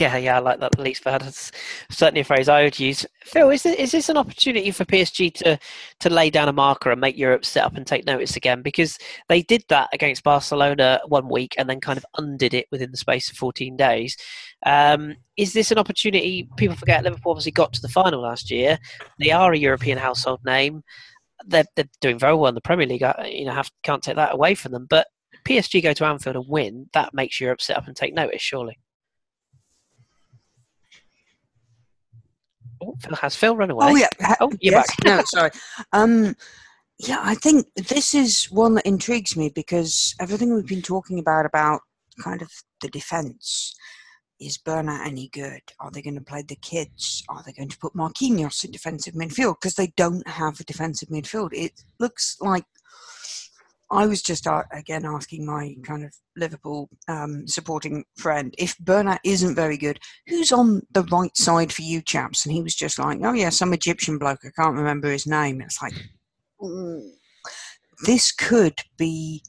[0.00, 0.78] Yeah, yeah, I like that.
[0.78, 1.22] Least bad.
[1.22, 1.52] That's
[1.90, 3.06] certainly a phrase I would use.
[3.22, 5.58] Phil, is this, is this an opportunity for PSG to
[6.00, 8.62] to lay down a marker and make Europe sit up and take notice again?
[8.62, 12.90] Because they did that against Barcelona one week and then kind of undid it within
[12.90, 14.16] the space of 14 days.
[14.66, 16.48] Um, is this an opportunity?
[16.56, 18.78] People forget Liverpool obviously got to the final last year.
[19.18, 20.82] They are a European household name.
[21.46, 23.02] They're, they're doing very well in the Premier League.
[23.02, 24.86] I, you know, have, can't take that away from them.
[24.88, 25.06] But
[25.46, 26.88] PSG go to Anfield and win.
[26.94, 28.78] That makes Europe sit up and take notice, surely.
[32.86, 33.86] Oh, Phil has Phil run away.
[33.88, 34.34] Oh yeah.
[34.40, 34.86] Oh, you're yes.
[35.02, 35.18] back.
[35.18, 35.50] no, sorry.
[35.92, 36.36] Um,
[36.98, 41.46] yeah, I think this is one that intrigues me because everything we've been talking about
[41.46, 41.80] about
[42.22, 43.74] kind of the defence.
[44.40, 45.62] Is Bernat any good?
[45.78, 47.22] Are they going to play the kids?
[47.28, 49.56] Are they going to put Marquinhos in defensive midfield?
[49.60, 51.50] Because they don't have a defensive midfield.
[51.52, 52.64] It looks like
[53.94, 59.20] I was just uh, again asking my kind of Liverpool um, supporting friend if Bernat
[59.24, 62.44] isn't very good, who's on the right side for you chaps?
[62.44, 64.40] And he was just like, oh yeah, some Egyptian bloke.
[64.44, 65.60] I can't remember his name.
[65.60, 65.94] It's like
[66.60, 67.08] mm,
[68.04, 69.42] this could be.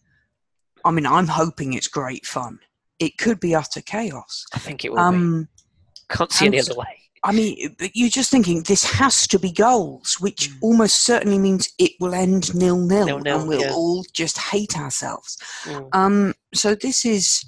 [0.84, 2.60] I mean, I'm hoping it's great fun.
[3.00, 4.46] It could be utter chaos.
[4.54, 6.16] I think it will Um, be.
[6.16, 7.05] Can't see any other way.
[7.26, 10.58] I mean, but you're just thinking this has to be goals, which Mm.
[10.62, 13.74] almost certainly means it will end nil nil, and we'll yeah.
[13.74, 15.38] all just hate ourselves.
[15.64, 15.90] Mm.
[15.94, 17.44] Um, so this is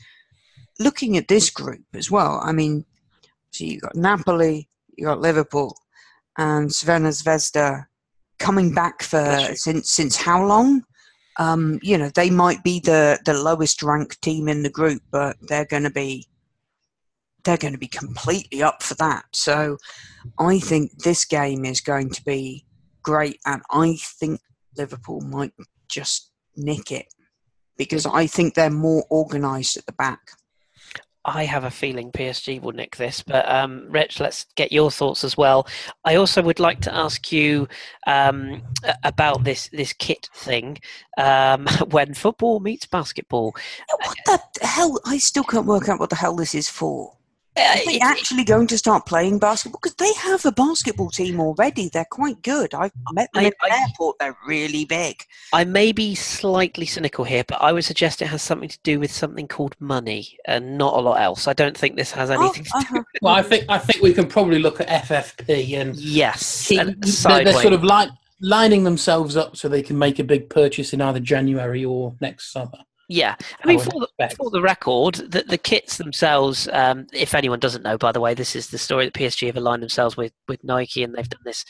[0.79, 2.41] looking at this group as well.
[2.43, 2.85] I mean,
[3.51, 4.67] so you got Napoli,
[4.97, 5.77] you got Liverpool,
[6.37, 7.85] and Crvena Zvezda
[8.39, 10.83] coming back for since since how long?
[11.39, 15.37] Um, you know, they might be the the lowest ranked team in the group, but
[15.41, 16.27] they're going to be
[17.43, 19.25] they're going to be completely up for that.
[19.33, 19.77] So
[20.39, 22.65] I think this game is going to be
[23.03, 24.41] great, and I think
[24.77, 25.53] Liverpool might
[25.89, 27.13] just nick it
[27.77, 30.19] because I think they're more organised at the back.
[31.27, 35.25] I have a feeling PSG will nick this, but um, Rich, let's get your thoughts
[35.25, 35.67] as well.
[36.05, 37.67] I also would like to ask you
[38.07, 38.61] um,
[39.03, 40.77] about this this kit thing
[41.17, 43.53] um, when football meets basketball.
[43.89, 45.01] What the hell?
[45.05, 47.16] I still can't work out what the hell this is for.
[47.57, 49.79] Are they actually going to start playing basketball?
[49.81, 51.89] Because they have a basketball team already.
[51.91, 52.73] They're quite good.
[52.73, 54.17] I've met them I- at the I- airport.
[54.19, 55.23] They're really big.
[55.53, 58.99] I may be slightly cynical here, but I would suggest it has something to do
[58.99, 61.47] with something called money and not a lot else.
[61.47, 62.77] I don't think this has anything to do.
[62.77, 63.03] uh-huh.
[63.21, 67.01] Well, I think I think we can probably look at FFP and Yes, keep, and
[67.01, 68.09] they're, they're sort of like
[68.41, 72.51] lining themselves up so they can make a big purchase in either January or next
[72.51, 72.79] summer.
[73.09, 77.07] Yeah, I mean, I would for the, for the record, the, the kits themselves, um,
[77.13, 79.81] if anyone doesn't know, by the way, this is the story that PSG have aligned
[79.81, 81.63] themselves with, with Nike and they've done this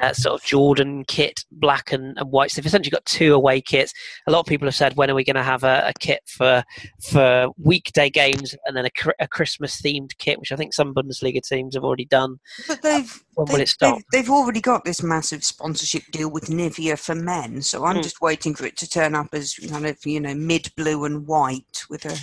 [0.00, 2.52] uh, sort of Jordan kit, black and, and white.
[2.52, 3.92] So they've essentially got two away kits.
[4.28, 6.20] A lot of people have said, when are we going to have a, a kit
[6.26, 6.62] for
[7.02, 11.42] for weekday games and then a, a Christmas themed kit, which I think some Bundesliga
[11.42, 12.36] teams have already done.
[12.68, 13.96] But they've when will They, it stop?
[13.96, 18.02] They've, they've already got this massive sponsorship deal with Nivea for men, so I'm Mm.
[18.02, 21.26] just waiting for it to turn up as kind of you know mid blue and
[21.26, 22.18] white with a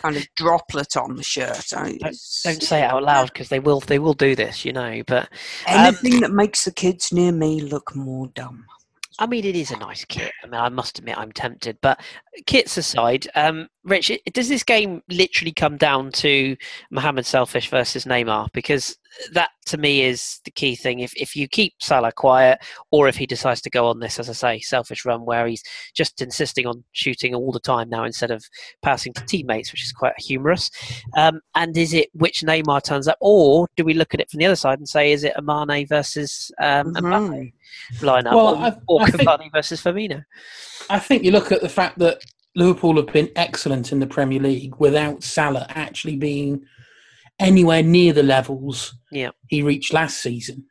[0.00, 1.72] kind of droplet on the shirt.
[1.76, 3.80] I, it's- Don't say it out loud because they will.
[3.80, 5.02] They will do this, you know.
[5.06, 5.24] But
[5.68, 8.64] um, anything that makes the kids near me look more dumb.
[9.18, 10.32] I mean, it is a nice kit.
[10.42, 11.76] I mean, I must admit, I'm tempted.
[11.82, 12.00] But
[12.46, 16.56] kits aside, um, Rich, does this game literally come down to
[16.90, 18.48] Mohamed Selfish versus Neymar?
[18.52, 18.96] Because
[19.32, 21.00] that, to me, is the key thing.
[21.00, 22.60] If if you keep Salah quiet,
[22.92, 25.64] or if he decides to go on this, as I say, selfish run where he's
[25.94, 28.44] just insisting on shooting all the time now instead of
[28.82, 30.70] passing to teammates, which is quite humorous.
[31.16, 34.38] Um, and is it which Neymar turns up, or do we look at it from
[34.38, 37.02] the other side and say, is it Amane versus um, Mbappe?
[37.30, 37.52] Mhm.
[38.00, 40.24] lineup Well, or, I- or I think- Cavani versus Firmino.
[40.88, 42.22] I think you look at the fact that
[42.54, 46.64] Liverpool have been excellent in the Premier League without Salah actually being
[47.38, 49.30] anywhere near the levels Yeah.
[49.48, 50.64] he reached last season.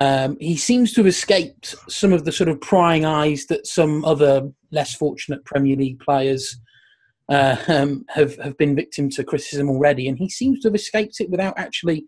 [0.00, 4.04] Um, he seems to have escaped some of the sort of prying eyes that some
[4.04, 6.58] other less fortunate Premier League players
[7.28, 11.20] uh, um, have have been victim to criticism already, and he seems to have escaped
[11.20, 12.04] it without actually,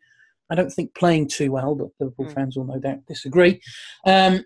[0.51, 1.75] I don't think, playing too well.
[1.75, 2.35] But Liverpool Mm.
[2.35, 3.61] fans will no doubt disagree.
[4.07, 4.45] Um,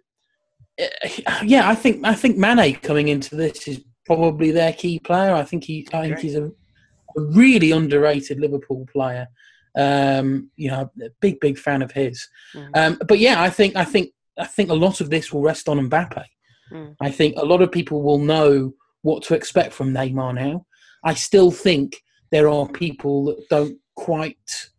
[0.81, 5.35] uh, yeah, I think I think Mane coming into this is probably their key player.
[5.35, 9.29] I think he I think he's a, a really underrated Liverpool player.
[9.77, 12.27] Um, you know, a big big fan of his.
[12.55, 12.71] Mm.
[12.75, 15.69] Um, but yeah, I think I think I think a lot of this will rest
[15.69, 16.25] on Mbappe.
[16.73, 16.97] Mm.
[17.01, 20.67] I think a lot of people will know what to expect from Neymar now.
[21.05, 22.03] I still think
[22.33, 24.71] there are people that don't quite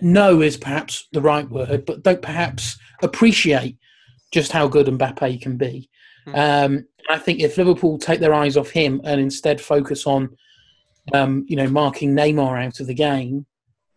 [0.00, 3.78] know is perhaps the right word, but don't perhaps appreciate
[4.32, 5.88] just how good Mbappe can be.
[6.34, 10.36] Um, I think if Liverpool take their eyes off him and instead focus on,
[11.14, 13.46] um, you know, marking Neymar out of the game,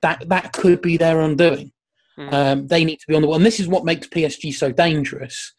[0.02, 1.72] that that could be their undoing.
[2.18, 2.34] Mm.
[2.34, 5.54] Um, they need to be on the and this is what makes PSG so dangerous,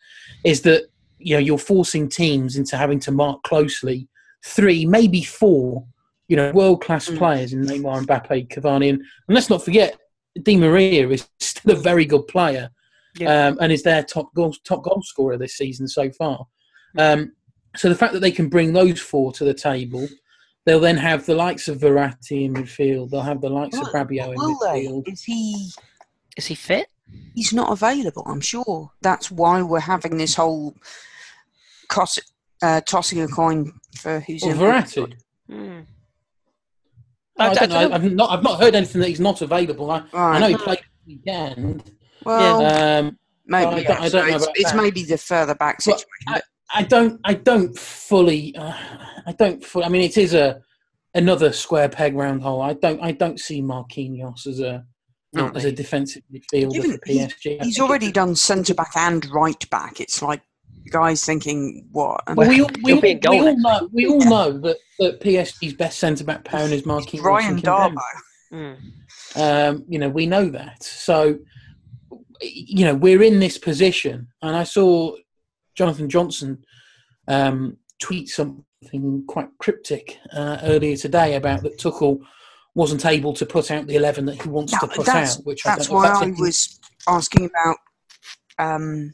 [0.44, 0.84] is that
[1.18, 4.08] you know you're forcing teams into having to mark closely
[4.44, 5.84] three, maybe four,
[6.28, 7.18] you know, world class Mm.
[7.18, 9.98] players in Neymar, and Mbappe, Cavani, and, and let's not forget
[10.42, 12.70] Di Maria is still a very good player,
[13.16, 13.48] Yeah.
[13.48, 16.46] um, and is their top goal top goal scorer this season so far.
[16.98, 17.32] Um,
[17.76, 20.06] so the fact that they can bring those four to the table,
[20.64, 23.10] they'll then have the likes of Verratti in midfield.
[23.10, 24.86] They'll have the likes of Will- Rabiot in Will they?
[24.86, 25.08] midfield.
[25.12, 25.70] Is he?
[26.36, 26.86] Is he fit?
[27.34, 28.22] He's not available.
[28.26, 28.90] I'm sure.
[29.02, 30.74] That's why we're having this whole
[31.88, 32.18] cos-
[32.62, 34.56] uh, tossing a coin for who's Or in.
[34.56, 35.12] Verratti.
[35.50, 35.86] Mm.
[37.38, 37.94] I, I don't don't know.
[37.94, 38.30] I've not.
[38.30, 39.90] I've not heard anything that he's not available.
[39.90, 41.90] I, I know he played this weekend.
[42.24, 42.64] Well,
[43.06, 46.06] Um, maybe I don't- I don't know it's, it's maybe the further back But situation.
[46.28, 46.40] I,
[46.74, 47.20] I don't.
[47.24, 48.54] I don't fully.
[48.56, 48.72] Uh,
[49.26, 49.64] I don't.
[49.64, 50.60] Fully, I mean, it is a
[51.14, 52.62] another square peg round hole.
[52.62, 53.00] I don't.
[53.02, 54.84] I don't see Marquinhos as a
[55.32, 55.70] Not as me.
[55.70, 57.60] a defensive midfielder Even for PSG.
[57.60, 60.00] I He's already it- done centre back and right back.
[60.00, 60.42] It's like
[60.90, 62.22] guys thinking, what?
[62.34, 63.88] Well, we all, we, He'll all, be in goal we all know.
[63.92, 67.94] We all know that, that PSG's best centre back pairing is Marquinhos Ryan and Kimpembe.
[67.94, 68.00] Darbo.
[68.52, 68.76] Mm.
[69.34, 70.82] Um, you know, we know that.
[70.82, 71.38] So,
[72.42, 74.28] you know, we're in this position.
[74.42, 75.16] And I saw
[75.74, 76.64] Jonathan Johnson
[77.28, 82.20] um, tweet something quite cryptic uh, earlier today about that Tuchel
[82.74, 85.34] wasn't able to put out the 11 that he wants No, to put out.
[85.44, 87.76] Which That's don't know why I anything- was asking about
[88.58, 89.12] um,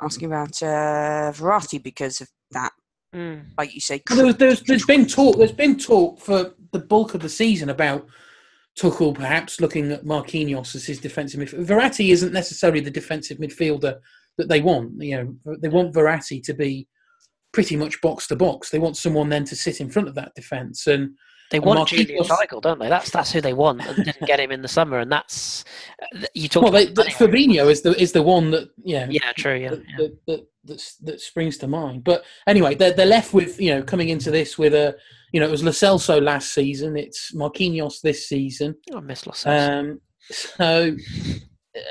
[0.00, 2.72] asking about uh, Verratti because of that.
[3.14, 3.46] Mm.
[3.56, 5.38] Like you say, Well, there's, there's, there's been talk.
[5.38, 8.06] There's been talk for the bulk of the season about
[8.78, 11.66] Tuchel perhaps looking at Marquinhos as his defensive midfielder.
[11.66, 14.00] Verratti isn't necessarily the defensive midfielder
[14.38, 15.00] that they want.
[15.02, 16.88] You know, they want Verratti to be
[17.52, 18.70] pretty much box to box.
[18.70, 20.86] They want someone then to sit in front of that defence.
[20.86, 21.14] And
[21.50, 22.88] They And want Marquinhos- Julian Weigl, don't they?
[22.88, 25.64] That's that's who they want, and didn't get him in the summer, and that's
[26.34, 26.64] you talk.
[26.64, 29.06] well, they, the, Fabinho is the is the one that yeah.
[29.08, 30.06] yeah, true, yeah, that, yeah.
[30.26, 32.02] that, that, that springs to mind.
[32.02, 34.96] But anyway, they're, they're left with, you know, coming into this with a,
[35.32, 38.74] you know, it was Lo Celso last season, it's Marquinhos this season.
[38.92, 39.46] I miss Angeles.
[39.46, 40.96] Um, so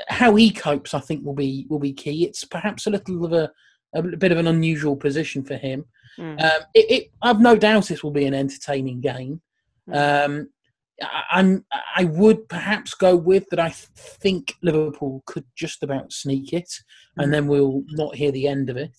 [0.08, 2.24] how he copes, I think, will be will be key.
[2.24, 3.50] It's perhaps a little of a,
[3.94, 5.84] a bit of an unusual position for him.
[6.18, 6.42] Mm.
[6.42, 9.40] Um, it, it, I've no doubt this will be an entertaining game.
[9.92, 10.48] Um,
[11.02, 11.64] I, I'm
[11.96, 13.60] I would perhaps go with that.
[13.60, 16.72] I think Liverpool could just about sneak it,
[17.16, 18.96] and then we'll not hear the end of it.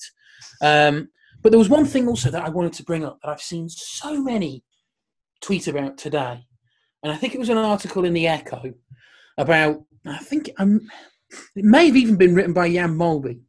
[0.61, 1.09] Um,
[1.41, 3.69] but there was one thing also that I wanted to bring up that I've seen
[3.69, 4.63] so many
[5.41, 6.45] tweet about today,
[7.03, 8.73] and I think it was an article in the Echo
[9.37, 9.83] about.
[10.09, 10.87] I think um,
[11.55, 13.41] it may have even been written by Jan Molby.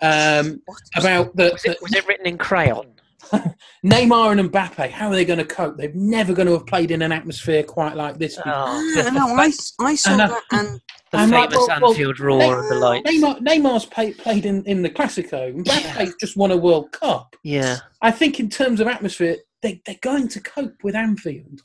[0.00, 0.60] Um,
[0.96, 2.92] about the, was, it, was it written in crayon?
[3.84, 5.76] Neymar and Mbappe, how are they going to cope?
[5.76, 8.36] They're never going to have played in an atmosphere quite like this.
[8.36, 8.52] before.
[8.54, 10.80] Oh, the, no, I, I saw And, uh, that, and
[11.12, 13.10] the I'm like, famous well, well, Anfield roar of the lights.
[13.10, 15.54] Neymar, Neymar's play, played in, in the Classico.
[15.54, 17.36] Mbappe's just won a World Cup.
[17.42, 17.78] Yeah.
[18.02, 21.60] I think in terms of atmosphere, they, they're going to cope with Anfield.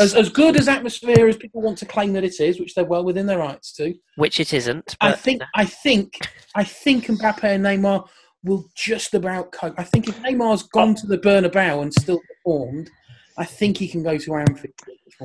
[0.00, 2.84] As, as good as atmosphere as people want to claim that it is, which they're
[2.84, 4.96] well within their rights to, Which it isn't.
[5.00, 6.18] I think I think
[6.54, 8.08] I think Mbappe and Neymar
[8.44, 9.74] will just about cope.
[9.78, 11.00] I think if Neymar's gone oh.
[11.00, 12.90] to the Bernabeu and still performed,
[13.36, 14.74] I think he can go to Anfield.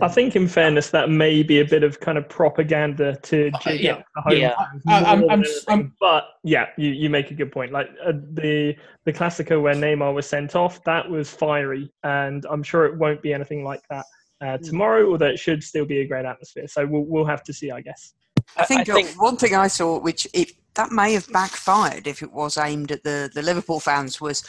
[0.01, 3.59] I think, in fairness, that may be a bit of kind of propaganda to Uh,
[3.59, 4.01] jig yeah.
[4.15, 4.53] the home Yeah.
[4.87, 7.71] I- I'm- I'm- I'm- but yeah, you, you make a good point.
[7.71, 12.61] Like uh, the the Classico where Neymar was sent off, that was fiery, and I'm
[12.61, 14.05] sure it won't be anything like that
[14.41, 16.67] uh, tomorrow, although it should still be a great atmosphere.
[16.67, 18.13] So we'll we'll have to see, I guess.
[18.55, 22.05] I think, I think- uh, one thing I saw, which it, that may have backfired
[22.07, 24.43] if it was aimed at the, the Liverpool fans, was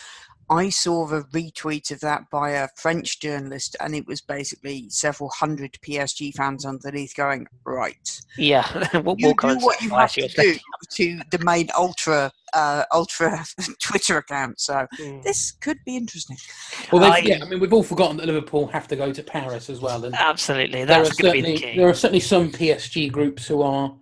[0.51, 5.28] I saw the retweet of that by a French journalist, and it was basically several
[5.30, 8.66] hundred PSG fans underneath going, right, Yeah.
[9.01, 10.57] we'll, you do what you have to do
[10.92, 13.44] to the main ultra uh, ultra
[13.82, 14.59] Twitter account.
[14.59, 14.86] So
[15.22, 16.38] this could be interesting.
[16.90, 19.68] Well, I- yeah, I mean, we've all forgotten that Liverpool have to go to Paris
[19.68, 20.84] as well, and Absolutely.
[20.86, 21.78] there are That's going to be the certainly key.
[21.78, 23.94] there are certainly some PSG groups who are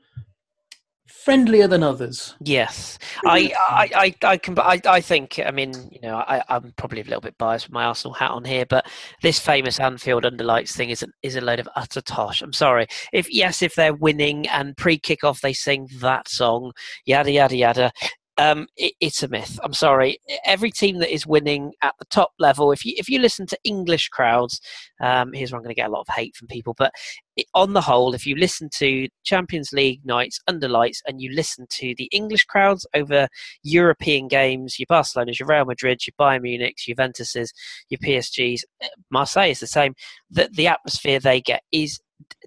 [1.26, 2.36] friendlier than others.
[2.40, 4.56] Yes, I, I, I, I can.
[4.60, 5.40] I, I think.
[5.44, 8.30] I mean, you know, I, I'm probably a little bit biased with my Arsenal hat
[8.30, 8.86] on here, but
[9.22, 12.42] this famous Anfield underlights thing is a, is a load of utter tosh.
[12.42, 12.86] I'm sorry.
[13.12, 16.70] If yes, if they're winning and pre-kickoff they sing that song,
[17.04, 17.92] yada yada yada.
[18.38, 19.58] Um, it, it's a myth.
[19.62, 20.18] I'm sorry.
[20.44, 23.58] Every team that is winning at the top level, if you if you listen to
[23.64, 24.60] English crowds,
[25.00, 26.92] um, here's where I'm going to get a lot of hate from people, but
[27.36, 31.30] it- on the whole, if you listen to Champions League nights under lights and you
[31.34, 33.28] listen to the English crowds over
[33.62, 37.52] European games, your Barcelona's, your Real Madrid, your Bayern Munich's, your Juventus's,
[37.88, 39.94] your PSG's, eh, Marseille is the same.
[40.30, 42.00] That the atmosphere they get is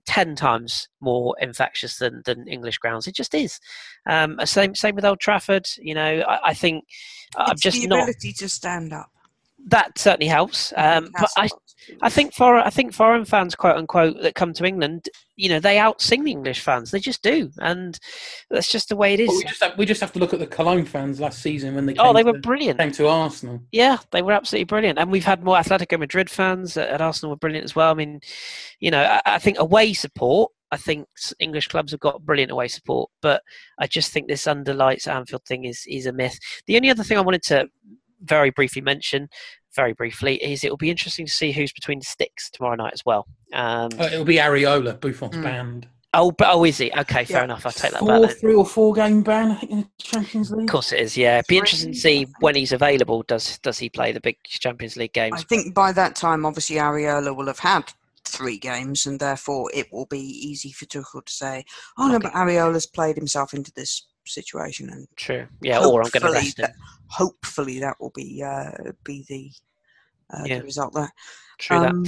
[0.05, 3.07] ten times more infectious than, than English grounds.
[3.07, 3.59] It just is.
[4.05, 5.67] Um, same same with Old Trafford.
[5.77, 6.85] You know, I, I think
[7.37, 8.03] I'm just the not.
[8.03, 9.11] ability to stand up.
[9.67, 10.73] That certainly helps.
[10.75, 11.49] Um, but I,
[12.01, 15.59] I think for I think foreign fans, quote unquote, that come to England, you know,
[15.59, 16.91] they outsing the English fans.
[16.91, 17.97] They just do, and
[18.49, 19.27] that's just the way it is.
[19.27, 19.37] But is.
[19.37, 21.85] we just have, we just have to look at the Cologne fans last season when
[21.85, 22.79] they came, Oh, they were to, brilliant.
[22.79, 23.61] came to Arsenal.
[23.71, 27.31] Yeah, they were absolutely brilliant, and we've had more Atletico Madrid fans at, at Arsenal
[27.31, 27.91] were brilliant as well.
[27.91, 28.19] I mean,
[28.79, 30.51] you know, I, I think away support.
[30.71, 31.07] I think
[31.39, 33.41] English clubs have got brilliant away support, but
[33.79, 36.37] I just think this under lights Anfield thing is is a myth.
[36.67, 37.67] The only other thing I wanted to
[38.21, 39.29] very briefly mention,
[39.75, 42.93] very briefly, is it will be interesting to see who's between the sticks tomorrow night
[42.93, 43.27] as well.
[43.53, 45.43] Um, Uh, it'll be Areola, Buffon's Mm.
[45.43, 45.87] band.
[46.15, 46.91] oh, but oh, is he?
[46.91, 47.43] Okay, fair Yeah.
[47.43, 47.65] enough.
[47.65, 48.29] I'll take that Four, back.
[48.31, 48.39] Then.
[48.39, 50.67] three or four game ban, I think, in the Champions League.
[50.67, 51.15] Of course it is.
[51.15, 53.23] Yeah, It'd be interesting to see when he's available.
[53.27, 55.39] Does does he play the big Champions League games?
[55.39, 57.93] I think by that time, obviously, Areola will have had
[58.25, 61.63] three games, and therefore it will be easy for Tuchel to say,
[61.97, 62.23] "Oh no, Okay.
[62.23, 65.47] but Areola's played himself into this situation," and True.
[65.61, 66.75] Yeah, or I'm going to rest that-
[67.07, 68.71] hopefully that will be uh,
[69.03, 69.51] be the,
[70.35, 70.59] uh, Yeah.
[70.59, 71.11] the result there.
[71.57, 71.91] True that.
[71.91, 72.05] Um,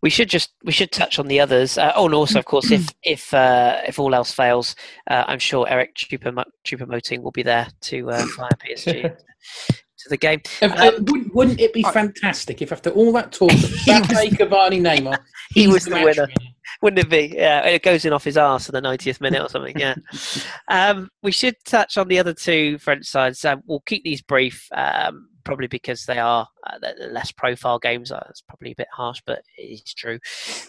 [0.00, 1.76] We should just we should touch on the others.
[1.76, 4.76] Uh, oh, and also, of course, if if uh, if all else fails,
[5.10, 9.16] uh, I'm sure Eric Choupo-Moting will be there to uh, fly PSG
[10.02, 10.40] to the game.
[10.60, 15.18] If- uh, wouldn't, wouldn't it be fantastic if after all that talk, Mbappe, Cavani, Neymar,
[15.50, 16.22] He was the match winner.
[16.22, 16.34] winner?
[16.80, 17.34] Wouldn't it be?
[17.36, 19.78] Yeah, it goes in off his arse in the 90th minute or something.
[19.78, 19.94] Yeah.
[20.68, 23.44] um, we should touch on the other two French sides.
[23.44, 27.78] Um, we'll keep these brief, um, probably because they are uh, they're- they're less profile
[27.78, 28.10] games.
[28.10, 30.18] That's probably a bit harsh, but it is true.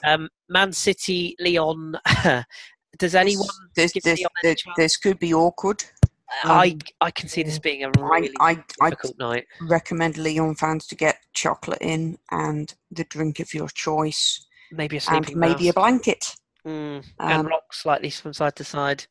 [0.04, 1.96] Um, Man City, Lyon.
[3.00, 3.48] Does anyone?
[3.76, 4.76] this, give this, Lyon this, chance?
[4.78, 5.84] this could be awkward.
[6.44, 9.46] I Um, I can see this being a I, really I, I difficult night.
[9.62, 15.02] recommend Lyon fans to get chocolate in and the drink of your choice, Maybe a
[15.10, 16.36] and sleeping maybe a blanket.
[16.66, 19.06] Mm, and Um, rock slightly from side to side.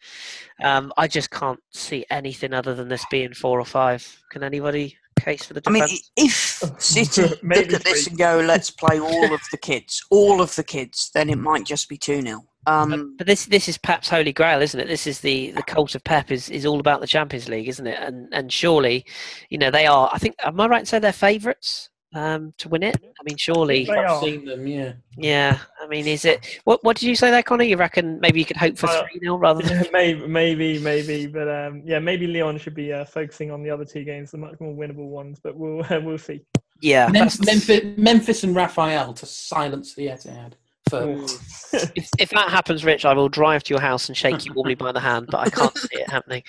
[0.62, 4.22] Um, I just can't see anything other than this being four or five.
[4.30, 5.86] Can anybody case for the I mean,
[6.16, 6.32] if
[6.78, 10.54] City look Maybe at this and go, let's play all of the kids, all of
[10.56, 12.44] the kids, then it might just be 2 0.
[12.66, 14.86] Um, but this this is Pep's holy grail, isn't it?
[14.88, 17.86] This is the the cult of Pep is, is all about the Champions League, isn't
[17.86, 17.98] it?
[18.00, 19.04] And and surely,
[19.50, 20.08] you know, they are.
[20.12, 22.96] I think am I right to say they're favourites um, to win it?
[23.02, 24.92] I mean, surely, They I've seen them, yeah.
[25.16, 25.58] yeah.
[25.82, 26.60] I mean, is it?
[26.64, 27.64] What what did you say there, Connor?
[27.64, 31.26] You reckon maybe you could hope for Uh, three 0 rather than maybe, maybe, maybe,
[31.26, 34.38] but um, yeah, maybe Lyon should be uh, focusing on the other two games, the
[34.38, 35.40] much more winnable ones.
[35.42, 36.42] But we'll we'll see.
[36.80, 37.08] yeah.
[37.08, 40.52] Memphis, Memphis and Raphael to silence the Etihad.
[40.92, 41.24] Phil.
[41.96, 44.74] if, if that happens, Rich, I will drive to your house and shake you warmly
[44.74, 46.42] by the hand, but I can't see it happening.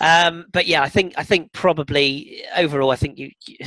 [0.00, 3.30] Um, but yeah, I think I think probably overall, I think you.
[3.46, 3.56] you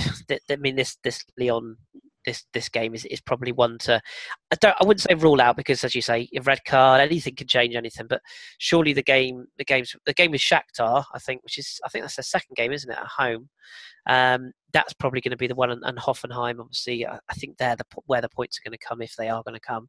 [0.49, 1.77] I mean, this this Lyon
[2.25, 4.01] this this game is, is probably one to
[4.51, 7.35] I don't I wouldn't say rule out because as you say a red card anything
[7.35, 8.21] can change anything but
[8.57, 12.03] surely the game the games the game with Shakhtar I think which is I think
[12.03, 13.49] that's the second game isn't it at home
[14.07, 17.57] um, that's probably going to be the one and, and Hoffenheim obviously I, I think
[17.57, 19.87] they're the where the points are going to come if they are going to come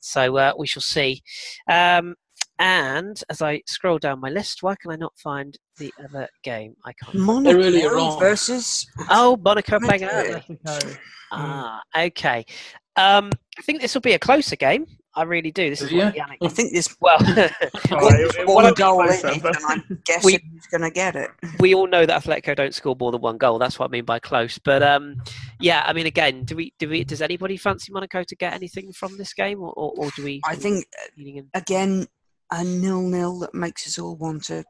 [0.00, 1.22] so uh, we shall see
[1.70, 2.14] um,
[2.58, 6.74] and as I scroll down my list, why can I not find the other game?
[6.84, 7.14] I can't.
[7.14, 8.18] Monaco really wrong.
[8.18, 10.26] versus Oh, Monaco playing out.
[10.26, 10.78] Mexico.
[11.30, 12.44] Ah, okay.
[12.96, 14.86] Um, I think this will be a closer game.
[15.18, 15.68] I really do.
[15.68, 16.06] This is Yeah.
[16.06, 16.36] what Yannick.
[16.42, 17.52] I think this Well, it-
[18.38, 21.30] it one goal in it, and I'm guessing We- who's going to get it.
[21.58, 23.58] we all know that Atletico don't score more than one goal.
[23.58, 24.58] That's what I mean by close.
[24.58, 25.20] But um,
[25.60, 28.92] yeah, I mean, again, do we do we does anybody fancy Monaco to get anything
[28.92, 30.40] from this game, or, or, or do we?
[30.44, 30.86] I think
[31.54, 32.06] again
[32.50, 34.64] a nil-nil that makes us all want to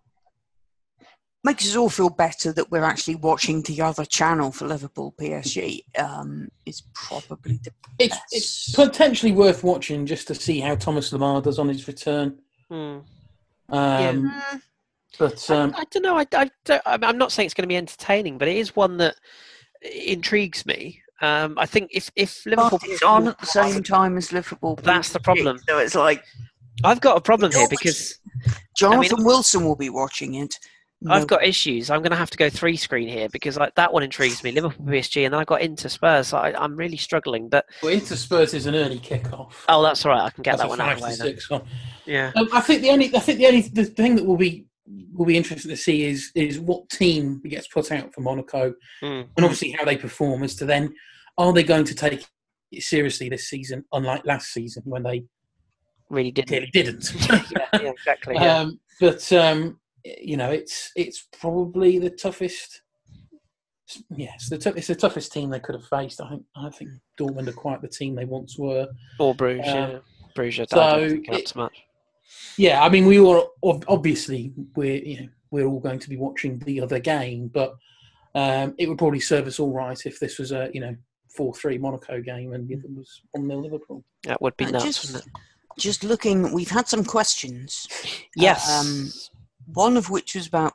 [1.45, 5.83] makes us all feel better that we're actually watching the other channel for Liverpool PSG
[5.99, 8.25] um, is probably the It's, best.
[8.33, 12.39] it's potentially worth watching just to see how Thomas Lemar does on his return.
[12.71, 12.99] Hmm.
[13.71, 14.61] Um, Mm,
[15.19, 16.17] But um, I, I don't know.
[16.19, 18.75] I, I don't, I'm I'm not saying it's going to be entertaining, but it is
[18.77, 19.15] one that
[19.83, 21.03] intrigues me.
[21.21, 24.77] Um, I think if if Liverpool but it's on at the same time as Liverpool.
[24.83, 25.59] That's the problem.
[25.69, 26.25] So it's like
[26.85, 28.19] I've got a problem here You're- because
[28.77, 30.59] Jonathan Wilson will be watching it.
[31.09, 31.91] I've got issues.
[31.91, 34.51] I'm going to have to go three screen here because like, that one intrigues me.
[34.51, 36.29] Liverpool PSG, and then I got Inter Spurs.
[36.29, 37.49] So I, I'm really struggling.
[37.49, 39.53] But well, Inter Spurs is an early kickoff.
[39.69, 40.23] oh, that's all right.
[40.25, 41.13] I can get That's that one out of the way.
[41.13, 41.63] six one.
[42.05, 42.33] Yeah.
[42.35, 44.67] Um, I think the only, I think the only, the thing that will be
[45.15, 49.29] will be interesting to see is is what team gets put out for Monaco, Mm.
[49.37, 50.43] and obviously how they perform.
[50.43, 50.93] As to then,
[51.37, 52.27] are they going to take
[52.73, 55.25] it seriously this season, unlike last season when they
[56.11, 56.49] Really didn't.
[56.49, 57.13] clearly didn't.
[57.31, 57.45] yeah,
[57.75, 58.35] yeah, exactly.
[58.35, 58.59] Yeah.
[58.61, 62.83] um, but um, you know, it's it's probably the toughest.
[64.15, 66.21] Yes, the tou- it's the toughest team they could have faced.
[66.21, 68.87] I think I think Dortmund are quite the team they once were.
[69.19, 69.67] or Bruges.
[69.69, 69.99] um, yeah.
[70.35, 70.69] Bruges.
[70.71, 71.77] so I don't think up it- much.
[72.59, 76.59] Yeah, I mean, we all obviously we're you know we're all going to be watching
[76.61, 77.75] the other game, but
[78.35, 80.95] um, it would probably serve us all right if this was a you know
[81.35, 84.05] four three Monaco game and it was one 0 Liverpool.
[84.25, 85.33] That would be Uh, nuts, just, wouldn't it?
[85.81, 87.87] just looking, we've had some questions.
[88.37, 88.69] Yes.
[88.71, 89.09] um,
[89.75, 90.73] One of which was about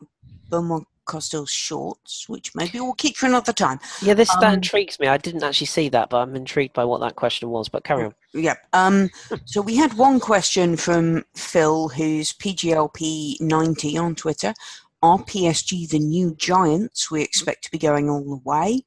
[0.51, 3.79] Benoît Costil's shorts, which maybe we'll keep for another time.
[4.01, 5.07] yeah, this that um, intrigues me.
[5.07, 7.67] I didn't actually see that, but I'm intrigued by what that question was.
[7.69, 8.15] But carry on.
[8.33, 8.57] Yep.
[8.73, 9.09] Um,
[9.45, 14.53] so we had one question from Phil, who's PGLP ninety on Twitter.
[15.01, 17.11] Are PSG the new giants?
[17.11, 18.83] We expect to be going all the way.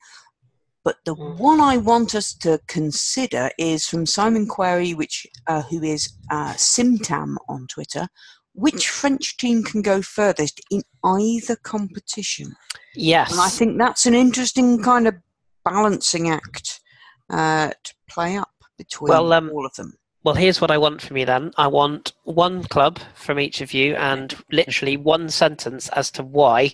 [0.83, 1.37] But the Mm.
[1.37, 6.55] one I want us to consider is from Simon Query, which uh, who is uh,
[6.55, 8.09] Simtam on Twitter.
[8.57, 12.57] Which French team can go furthest in either competition?
[12.95, 13.31] Yes.
[13.31, 15.15] And I think that's an interesting kind of
[15.63, 16.81] balancing act
[17.29, 19.93] uh, to play up between Well, um, all of them.
[20.25, 21.53] Well, here's what I want from you then.
[21.57, 26.73] I want one club from each of you and literally one sentence as to why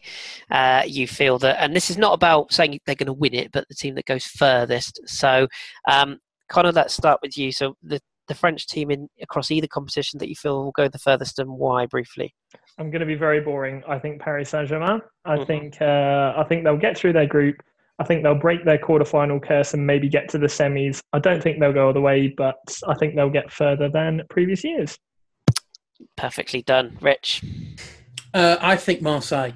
[0.51, 1.61] uh, you feel that.
[1.61, 4.07] And this is not about saying they're going to win it, but the team that
[4.07, 5.01] goes furthest.
[5.05, 5.49] So,
[5.87, 6.19] um,
[6.49, 7.53] Connor, let's start with you.
[7.53, 10.99] So, the, the French team in across either competition that you feel will go the
[10.99, 12.35] furthest and why, briefly.
[12.79, 13.83] I'm going to be very boring.
[13.89, 15.01] I think Paris Saint Germain.
[15.25, 15.47] I Mhm.
[15.47, 17.57] think uh, I think they'll get through their group.
[17.99, 21.01] I think they'll break their quarterfinal curse and maybe get to the semis.
[21.13, 22.57] I don't think they'll go all the way, but
[22.89, 24.99] I think they'll get further than previous years.
[26.17, 26.97] Perfectly done.
[27.01, 27.43] Rich.
[28.35, 29.53] Uh, I think Marseille.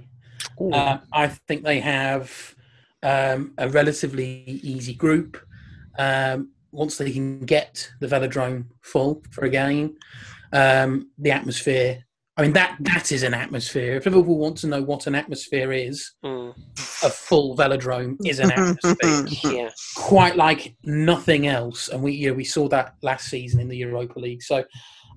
[0.60, 2.54] Uh, I think they have
[3.02, 5.38] um, a relatively easy group.
[5.98, 9.96] Um, once they can get the velodrome full for a game,
[10.52, 12.04] um, the atmosphere.
[12.36, 13.96] I mean that that is an atmosphere.
[13.96, 16.54] If Liverpool want to know what an atmosphere is, Mm,
[17.02, 19.70] a full velodrome is an atmosphere yeah.
[19.96, 21.88] quite like nothing else.
[21.88, 24.42] And we you know, we saw that last season in the Europa League.
[24.42, 24.64] So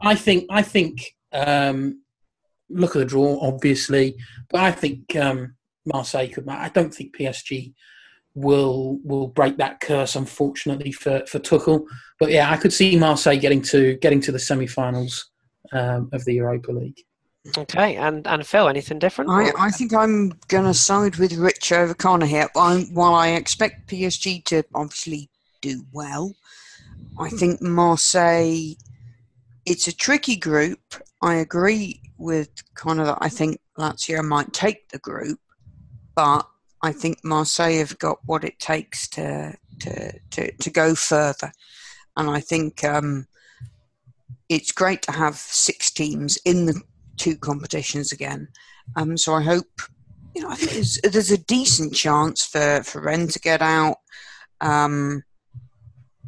[0.02, 2.02] I think I think um,
[2.70, 4.16] look at the draw, obviously,
[4.50, 5.56] but I think um,
[5.86, 6.48] Marseille could.
[6.48, 7.74] I don't think PSG
[8.40, 11.86] will will break that curse, unfortunately for for Tuchel.
[12.20, 15.30] But yeah, I could see Marseille getting to getting to the semi-finals
[15.72, 17.00] um, of the Europa League.
[17.58, 17.96] Okay.
[17.96, 19.32] And, and Phil, anything different?
[19.32, 22.50] I, I think I'm going to side with Rich over Connor here.
[22.56, 25.30] I, while I expect PSG to obviously
[25.62, 26.36] do well,
[27.18, 28.76] I think Marseille,
[29.66, 30.80] it's a tricky group.
[31.22, 35.40] I agree with Connor that I think Lazio might take the group,
[36.16, 36.49] but
[36.82, 41.52] I think Marseille have got what it takes to to, to, to go further.
[42.18, 43.28] And I think um,
[44.50, 46.82] it's great to have six teams in the
[47.18, 48.50] two competitions again.
[48.96, 49.82] Um, so I hope,
[50.36, 53.98] you know, I think there's, there's a decent chance for, for Rennes to get out.
[54.62, 55.24] Um,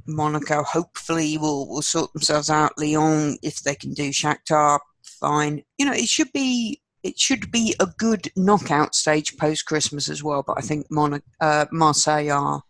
[0.07, 2.77] Monaco hopefully will, will sort themselves out.
[2.77, 5.63] Lyon, if they can do Shakhtar, fine.
[5.77, 10.23] You know, it should be it should be a good knockout stage post Christmas as
[10.23, 10.43] well.
[10.45, 12.63] But I think Mon- uh, Marseille are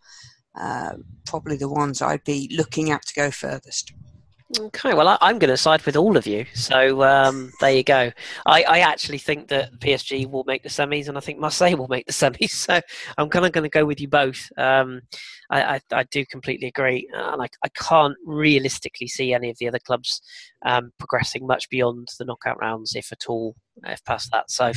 [0.54, 0.94] uh,
[1.26, 3.92] probably the ones I'd be looking at to go furthest.
[4.60, 6.44] Okay, well, I, am going to side with all of you.
[6.52, 8.12] So um, there you go.
[8.44, 11.88] I, I, actually think that PSG will make the semis, and I think Marseille will
[11.88, 12.50] make the semis.
[12.72, 12.80] So
[13.16, 14.52] I'm kind of going to go with you both.
[14.58, 15.00] Um,
[15.50, 19.68] I, I, I, do completely agree, and I, I, can't realistically see any of the
[19.68, 20.20] other clubs
[20.66, 24.50] um, progressing much beyond the knockout rounds, if at all, if past that.
[24.50, 24.72] So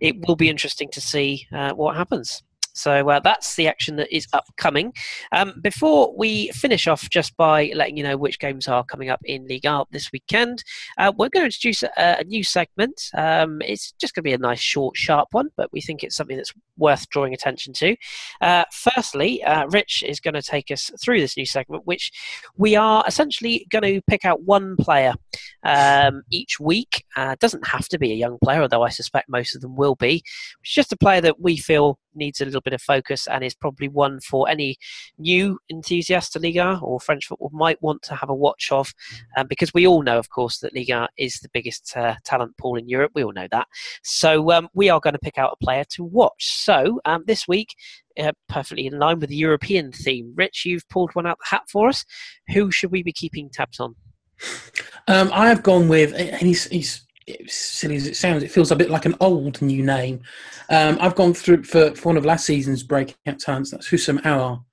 [0.00, 2.42] it will be interesting to see uh, what happens.
[2.74, 4.92] So uh, that's the action that is upcoming.
[5.32, 9.20] Um, before we finish off, just by letting you know which games are coming up
[9.24, 10.62] in League 1 this weekend,
[10.98, 13.10] uh, we're going to introduce a, a new segment.
[13.14, 16.16] Um, it's just going to be a nice, short, sharp one, but we think it's
[16.16, 17.96] something that's worth drawing attention to.
[18.40, 22.10] Uh, firstly, uh, Rich is going to take us through this new segment, which
[22.56, 25.14] we are essentially going to pick out one player
[25.64, 27.04] um, each week.
[27.16, 29.94] Uh, doesn't have to be a young player, although I suspect most of them will
[29.94, 30.22] be.
[30.62, 33.54] It's just a player that we feel needs a little bit of focus and is
[33.54, 34.76] probably one for any
[35.18, 38.92] new enthusiast to Ligue or French football might want to have a watch of,
[39.36, 42.76] um, because we all know, of course, that Ligue is the biggest uh, talent pool
[42.76, 43.12] in Europe.
[43.14, 43.66] We all know that.
[44.02, 46.44] So um, we are going to pick out a player to watch.
[46.64, 47.74] So um, this week,
[48.18, 50.32] uh, perfectly in line with the European theme.
[50.36, 52.04] Rich, you've pulled one out the hat for us.
[52.52, 53.94] Who should we be keeping tabs on?
[55.08, 57.06] Um, I have gone with, and he's, he's
[57.46, 60.20] silly as it sounds, it feels a bit like an old new name.
[60.70, 63.70] Um, I've gone through for, for one of last season's breakout talents.
[63.70, 64.64] That's Houssem Aouar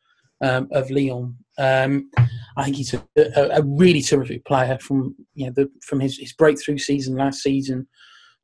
[0.42, 1.38] um, of Lyon.
[1.58, 2.10] Um,
[2.58, 6.18] I think he's a, a, a, really terrific player from you know the, from his,
[6.18, 7.86] his breakthrough season last season,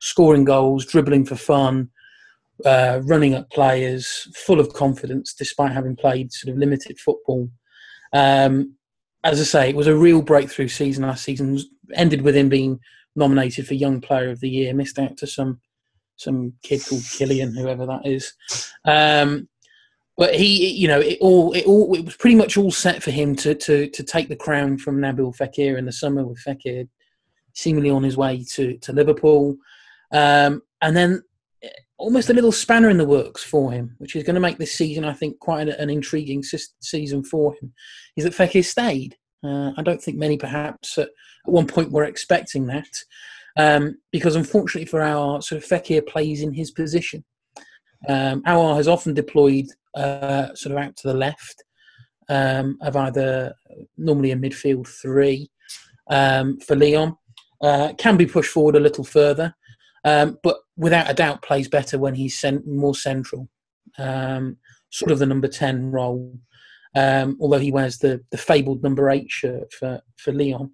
[0.00, 1.88] scoring goals, dribbling for fun,
[2.64, 7.48] uh, running at players, full of confidence despite having played sort of limited football.
[8.12, 8.74] Um,
[9.24, 11.58] as I say, it was a real breakthrough season last season.
[11.94, 12.80] Ended with him being
[13.14, 14.74] nominated for Young Player of the Year.
[14.74, 15.60] Missed out to some
[16.16, 18.32] some kid called Kylian, whoever that is.
[18.84, 19.48] Um,
[20.16, 23.10] but he, you know, it all it all it was pretty much all set for
[23.10, 26.88] him to to to take the crown from Nabil Fekir in the summer with Fekir
[27.52, 29.56] seemingly on his way to to Liverpool,
[30.12, 31.22] um, and then
[31.98, 34.74] almost a little spanner in the works for him, which is going to make this
[34.74, 37.72] season, I think, quite an, intriguing season for him.
[38.16, 39.16] Is that Fekir stayed?
[39.42, 42.88] Uh, I don't think many, perhaps, at, at one point were expecting that,
[43.56, 47.24] um, because unfortunately for Aouar sort of Fekir plays in his position.
[48.08, 51.64] Um, has often deployed uh, sort of out to the left
[52.28, 53.54] um, of either
[53.96, 55.50] normally a midfield three
[56.08, 57.16] um, for Lyon.
[57.62, 59.54] Uh, can be pushed forward a little further,
[60.06, 63.48] um, but without a doubt plays better when he's cent- more central,
[63.98, 64.56] um,
[64.88, 66.38] sort of the number 10 role
[66.96, 70.72] um, although he wears the, the fabled number eight shirt for, for Lyon.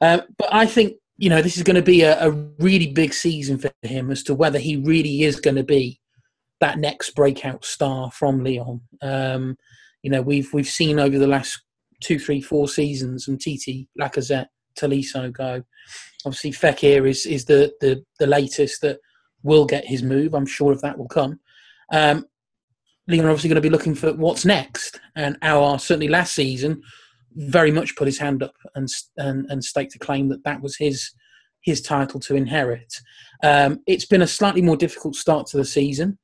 [0.00, 3.12] Uh, but I think, you know, this is going to be a, a, really big
[3.12, 6.00] season for him as to whether he really is going to be
[6.60, 8.82] that next breakout star from Lyon.
[9.02, 9.56] Um,
[10.02, 11.60] you know, we've we've seen over the last
[12.00, 15.64] two, three, four seasons, Umtiti, Lacazette, Tolisso go.
[16.26, 18.98] Obviously, Fekir is is the, the the latest that
[19.42, 20.34] will get his move.
[20.34, 21.40] I'm sure if that will come.
[21.92, 22.26] Um,
[23.06, 25.00] Lyon are obviously going to be looking for what's next.
[25.14, 26.82] And Aouar certainly last season
[27.36, 30.76] very much put his hand up and and, and staked a claim that that was
[30.76, 31.10] his
[31.62, 32.94] his title to inherit.
[33.42, 36.18] Um, it's been a slightly more difficult start to the season.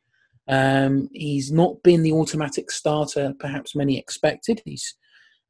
[0.48, 4.62] Um, he's not been the automatic starter perhaps many expected.
[4.64, 4.94] He's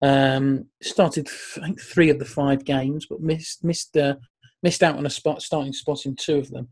[0.03, 1.29] um, started
[1.59, 4.17] I think three of the five games, but missed missed uh,
[4.63, 6.69] missed out on a spot starting spot in two of them.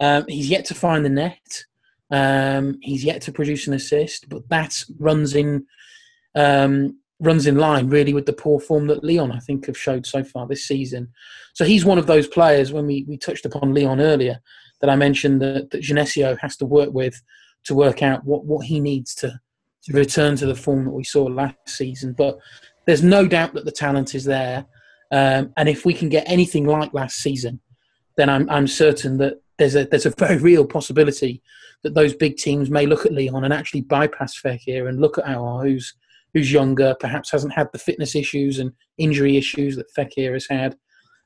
[0.00, 1.64] Um, he's yet to find the net.
[2.10, 5.66] Um, he's yet to produce an assist, but that runs in
[6.34, 10.04] um, runs in line really with the poor form that Lyon I think have showed
[10.04, 11.08] so far this season.
[11.54, 14.40] So he's one of those players when we, we touched upon Lyon earlier
[14.80, 17.22] that I mentioned that, that Genesio has to work with
[17.64, 19.40] to work out what, what he needs to,
[19.84, 22.12] to return to the form that we saw last season.
[22.12, 22.38] But
[22.86, 24.66] there's no doubt that the talent is there.
[25.12, 27.60] Um, and if we can get anything like last season,
[28.16, 31.42] then I'm, I'm certain that there's a there's a very real possibility
[31.82, 35.24] that those big teams may look at Lyon and actually bypass Fekir and look at
[35.24, 35.94] Aouar, who's
[36.32, 40.76] who's younger, perhaps hasn't had the fitness issues and injury issues that Fekir has had.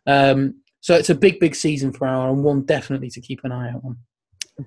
[0.07, 3.53] Um, so it's a big, big season for Aouar and one definitely to keep an
[3.53, 3.99] eye out on.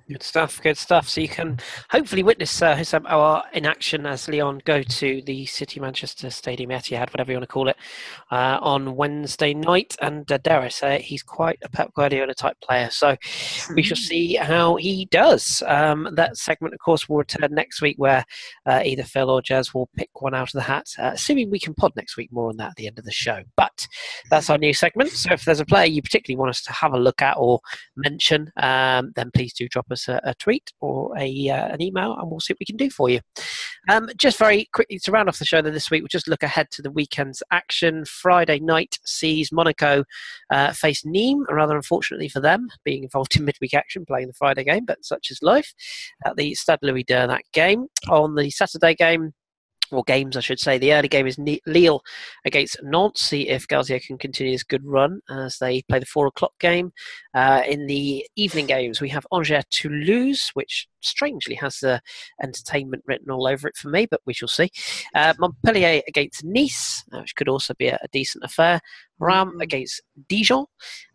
[0.08, 1.08] Good stuff, good stuff.
[1.08, 1.58] So you can
[1.90, 7.12] hopefully witness uh, Aouar in action as Lyon go to the City Manchester Stadium Etihad,
[7.12, 7.76] whatever you want to call it,
[8.30, 9.96] uh, on Wednesday night.
[10.00, 12.88] And uh, dare I say it, he's quite a Pep Guardiola type player.
[12.90, 13.16] So
[13.74, 15.60] we shall see how he does.
[15.66, 18.24] Um, that segment, of course, will return next week where
[18.66, 21.58] uh, either Phil or Jez will pick one out of the hat, uh, assuming we
[21.58, 22.30] can pod next week.
[22.30, 23.42] More on that at the end of the show.
[23.56, 23.88] But
[24.30, 25.10] that's our new segment.
[25.10, 27.58] So if there's a player you particularly want us to have a look at or
[27.96, 32.16] mention, um, then please do drop us a, a tweet or a, uh, an email
[32.18, 33.20] and we'll see what we can do for you.
[33.88, 36.42] Um, just very quickly to round off the show then this week, we'll just look
[36.42, 38.04] ahead to the weekend's action.
[38.04, 40.04] Friday night sees Monaco
[40.50, 44.64] uh, face Nîmes, rather unfortunately for them, being involved in midweek action, playing the Friday
[44.64, 45.72] game, but such is life.
[46.24, 47.86] At the Stade Louis II, that game.
[48.08, 49.32] On the Saturday game,
[49.90, 50.78] or games, I should say.
[50.78, 52.02] The early game is Lille
[52.44, 53.22] against Nantes.
[53.22, 56.92] See if Galtier can continue his good run as they play the four o'clock game.
[57.34, 62.00] Uh, in the evening games, we have Angers Toulouse, which strangely has the
[62.42, 64.70] entertainment written all over it for me, but we shall see.
[65.14, 68.80] Uh, Montpellier against Nice, uh, which could also be a, a decent affair.
[69.20, 70.64] Reims against Dijon,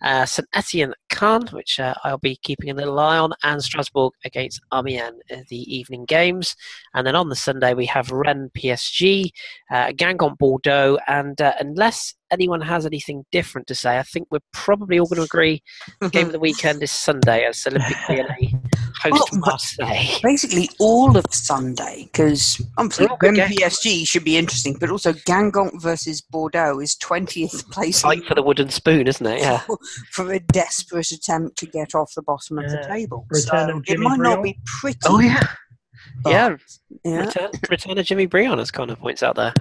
[0.01, 4.13] uh, St Etienne Caen, which uh, I'll be keeping a little eye on, and Strasbourg
[4.23, 6.55] against Amiens in the evening games.
[6.93, 9.31] And then on the Sunday we have Rennes PSG,
[9.71, 14.39] uh, Guingamp Bordeaux, and uh, unless anyone has anything different to say, I think we're
[14.53, 15.61] probably all going to agree
[16.01, 18.59] the game of the weekend is Sunday as Olympique
[19.09, 23.61] Lyonnais host Well, Basically, all of Sunday, because obviously They're all good Gwen games.
[23.61, 28.43] PSG should be interesting, but also Guingamp versus Bordeaux is 20th place Fight for the
[28.43, 29.39] wooden spoon, isn't it?
[29.41, 29.61] Yeah.
[30.11, 33.25] for a desperate attempt to get off the bottom of the table.
[33.29, 34.99] Return so of it Jimmy might not be pretty.
[35.05, 35.41] Oh yeah.
[36.23, 36.55] but, Yeah,
[37.03, 37.25] yeah.
[37.25, 39.53] return, return of Jimmy Briand, as Connor points out there.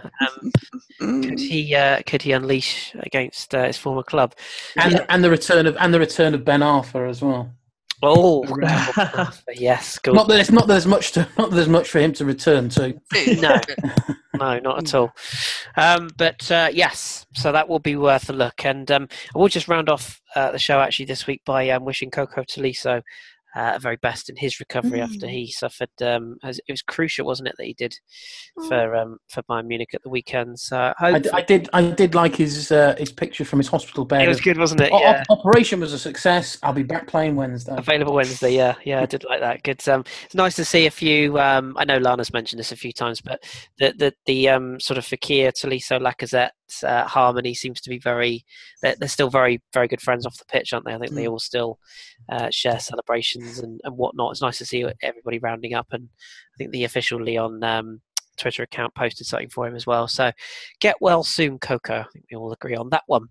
[1.01, 4.35] Um, could he uh, could he unleash against uh, his former club?
[4.77, 5.07] and Yeah.
[5.09, 7.51] and the return of and the return of Ben Arfa as well.
[8.07, 8.45] Oh,
[9.55, 10.15] yes, good.
[10.15, 12.25] Not that it's not that there's much to not that there's much for him to
[12.25, 13.01] return to.
[13.41, 13.61] no,
[14.35, 15.13] no, not at all.
[15.77, 18.65] Um, but uh, yes, so that will be worth a look.
[18.65, 21.85] And um, I will just round off uh, the show actually this week by um,
[21.85, 23.03] wishing Coco Tolisso
[23.55, 25.31] uh, very best in his recovery after Mm.
[25.31, 25.89] he suffered.
[26.03, 27.95] Um, as, it was crucial, wasn't it, that he did
[28.69, 30.59] for um, for Bayern Munich at the weekend.
[30.59, 34.23] So I, did I did like his uh, his picture from his hospital bed.
[34.23, 34.93] it was good, wasn't it?
[34.93, 35.23] "O- Yeah.
[35.31, 36.59] operation was a success.
[36.63, 37.75] I'll be back playing Wednesday.
[37.77, 39.63] Available Wednesday, yeah, yeah, I did like that.
[39.63, 39.87] Good.
[39.89, 41.39] Um, it's nice to see a few.
[41.39, 43.43] Um, I know Lana's mentioned this a few times, but
[43.79, 46.51] the the the um, sort of Fekir, Tolisso, Lacazette
[46.83, 48.45] uh, harmony seems to be very.
[48.83, 50.95] They're, they're still very very good friends off the pitch, aren't they?
[50.95, 51.79] I think they all still
[52.29, 54.33] uh, share celebrations and, and whatnot.
[54.33, 58.01] It's nice to see everybody rounding up, and I think the official Lyon um,
[58.37, 60.09] Twitter account posted something for him as well.
[60.09, 60.33] So
[60.81, 62.01] get well soon, Coco.
[62.01, 63.29] I think we all agree on that one.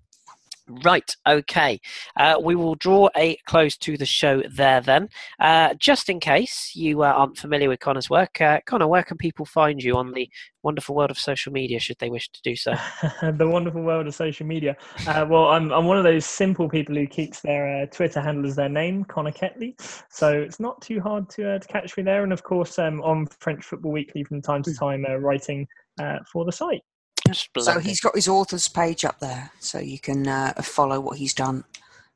[0.68, 1.82] Right, okay.
[2.16, 5.10] Uh, we will draw a close to the show there then.
[5.38, 9.18] Uh, just in case you uh, aren't familiar with Connor's work, uh, Connor, where can
[9.18, 10.30] people find you on the
[10.62, 12.74] wonderful world of social media should they wish to do so?
[13.34, 14.78] the wonderful world of social media.
[15.06, 18.46] Uh, well, I'm, I'm one of those simple people who keeps their uh, Twitter handle
[18.48, 19.76] as their name, Connor Ketley.
[20.10, 22.24] So it's not too hard to, uh, to catch me there.
[22.24, 25.68] And of course, um, on French Football Weekly from time to time, uh, writing
[26.00, 26.84] uh, for the site.
[27.60, 31.34] So he's got his author's page up there, so you can uh, follow what he's
[31.34, 31.64] done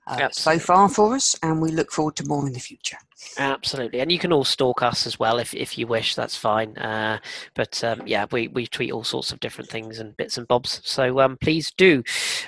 [0.06, 2.98] uh, so far for us, and we look forward to more in the future.
[3.40, 6.14] Absolutely, and you can all stalk us as well if, if you wish.
[6.14, 6.78] That's fine.
[6.78, 7.20] Uh,
[7.56, 10.82] but um, yeah, we, we tweet all sorts of different things and bits and bobs.
[10.84, 12.04] So um, please do.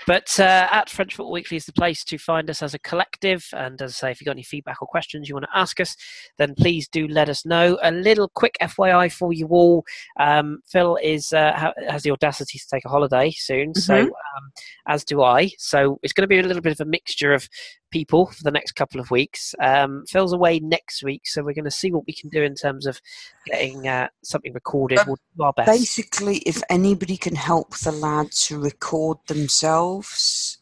[0.05, 3.47] But uh, at French Football Weekly is the place to find us as a collective.
[3.53, 5.79] And as I say, if you've got any feedback or questions you want to ask
[5.79, 5.95] us,
[6.37, 7.79] then please do let us know.
[7.81, 9.83] A little quick FYI for you all:
[10.19, 14.51] um, Phil is uh, ha- has the audacity to take a holiday soon, so um,
[14.87, 15.49] as do I.
[15.57, 17.49] So it's going to be a little bit of a mixture of
[17.91, 19.55] people for the next couple of weeks.
[19.61, 22.55] Um, Phil's away next week, so we're going to see what we can do in
[22.55, 23.01] terms of
[23.45, 24.99] getting uh, something recorded.
[25.05, 25.71] We'll do our best.
[25.71, 30.59] Basically, if anybody can help the lads to record themselves,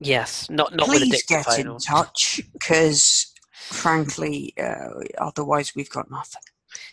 [0.00, 4.88] Yes, not not with a please get in touch, because frankly, uh,
[5.18, 6.42] otherwise we've got nothing.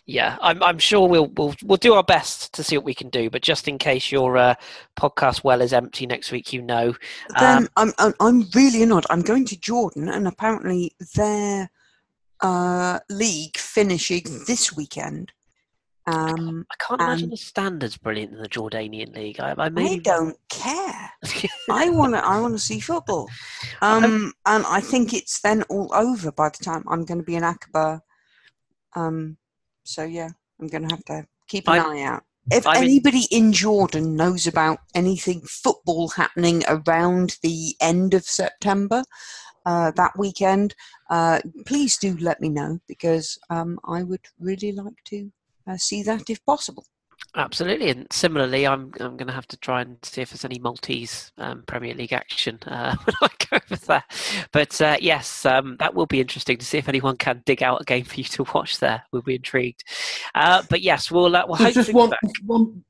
[0.06, 3.10] Yeah, I'm I'm sure we'll we'll we'll do our best to see what we can
[3.10, 3.30] do.
[3.30, 4.54] But just in case your uh,
[4.98, 6.94] podcast well is empty next week, you know.
[7.38, 9.04] Then Um, I'm, I'm I'm really not.
[9.10, 11.70] I'm going to Jordan, and apparently their
[12.40, 15.32] uh, league finishing this weekend.
[16.06, 19.40] Um, I can't imagine the standards brilliant in the Jordanian league.
[19.40, 21.10] I, I I don't care.
[21.70, 22.24] I want to.
[22.24, 23.28] I want to see football,
[23.82, 27.36] um, and I think it's then all over by the time I'm going to be
[27.36, 28.00] in Aqaba.
[28.96, 29.36] Um,
[29.88, 30.28] so yeah,
[30.60, 32.22] I'm going to have to keep an I'm- eye out.
[32.52, 38.24] if I mean- anybody in Jordan knows about anything football happening around the end of
[38.24, 39.02] September,
[39.64, 40.74] uh, that weekend,
[41.10, 45.30] uh, please do let me know because um, I would really like to
[45.66, 46.84] uh, see that if possible.
[47.36, 50.58] Absolutely, and similarly, I'm I'm going to have to try and see if there's any
[50.58, 54.04] Maltese um, Premier League action uh, when I go over there.
[54.50, 57.82] But uh, yes, um, that will be interesting to see if anyone can dig out
[57.82, 58.78] a game for you to watch.
[58.78, 59.84] There, we'll be intrigued.
[60.34, 62.12] Uh, but yes, we'll uh, we'll just one,
[62.46, 62.82] one,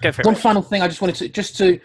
[0.00, 0.26] Go for it.
[0.26, 0.42] one Rich.
[0.42, 0.82] final thing.
[0.82, 1.80] I just wanted to just to.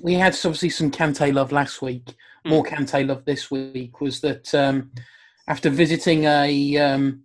[0.00, 2.14] We had obviously some Kante love last week.
[2.44, 4.90] More Kante love this week was that um,
[5.46, 7.22] after visiting a, um,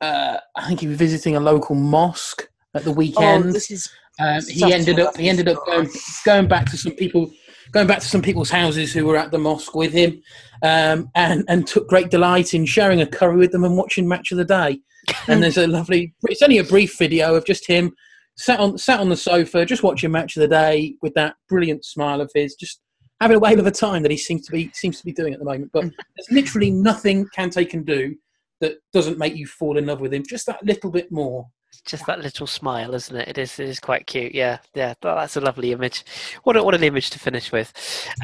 [0.00, 3.52] uh, I think he was visiting a local mosque at the Oh, weekend.
[3.52, 3.88] this is
[4.18, 5.88] Um, he ended up he ended up going,
[6.26, 7.30] going back to some people
[7.72, 10.20] going back to some people's houses who were at the mosque with him
[10.62, 14.32] um, and and took great delight in sharing a curry with them and watching match
[14.32, 14.80] of the day.
[15.28, 17.92] And there's a lovely it's only a brief video of just him
[18.36, 21.84] sat on sat on the sofa just watching match of the day with that brilliant
[21.84, 22.80] smile of his just
[23.20, 25.32] having a whale of a time that he seems to be seems to be doing
[25.32, 25.70] at the moment.
[25.72, 25.82] But
[26.16, 28.14] there's literally nothing Kante can do
[28.60, 31.46] that doesn't make you fall in love with him just that little bit more
[31.86, 33.28] just that little smile, isn't it?
[33.28, 34.34] It is, it is quite cute.
[34.34, 34.94] Yeah, yeah.
[35.00, 36.04] That's a lovely image.
[36.44, 37.72] What, a, what an image to finish with.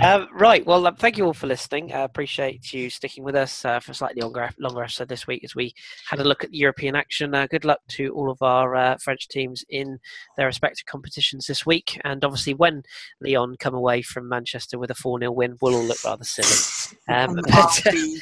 [0.02, 0.64] Um, right.
[0.64, 1.92] Well, um, thank you all for listening.
[1.92, 5.44] I appreciate you sticking with us uh, for a slightly longer, longer episode this week
[5.44, 5.74] as we
[6.08, 7.34] had a look at the European action.
[7.34, 9.98] Uh, good luck to all of our uh, French teams in
[10.36, 12.00] their respective competitions this week.
[12.04, 12.82] And obviously, when
[13.20, 16.48] Lyon come away from Manchester with a 4 0 win, we'll all look rather silly.
[17.08, 18.20] Um, but, I'll, uh, be,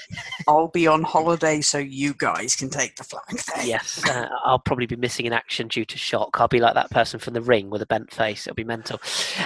[0.49, 3.65] I'll be on holiday so you guys can take the flag there.
[3.65, 6.41] Yes, uh, I'll probably be missing in action due to shock.
[6.41, 8.47] I'll be like that person from the ring with a bent face.
[8.47, 9.01] It'll be mental.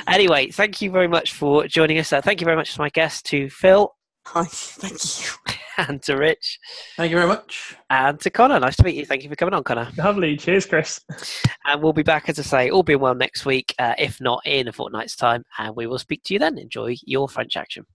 [0.07, 2.13] Anyway, thank you very much for joining us.
[2.13, 3.95] Uh, thank you very much to my guests, to Phil
[4.33, 5.55] Hi, thank you.
[5.89, 6.59] and to Rich
[6.97, 8.61] thank you very much and to Connor.
[8.61, 9.07] Nice to meet you.
[9.07, 9.91] Thank you for coming on, Connor.
[9.97, 10.37] Lovely.
[10.37, 11.01] Cheers, Chris.
[11.65, 14.43] And we'll be back, as I say, all being well next week, uh, if not
[14.45, 15.45] in a fortnight's time.
[15.59, 16.59] And we will speak to you then.
[16.59, 17.87] Enjoy your French action.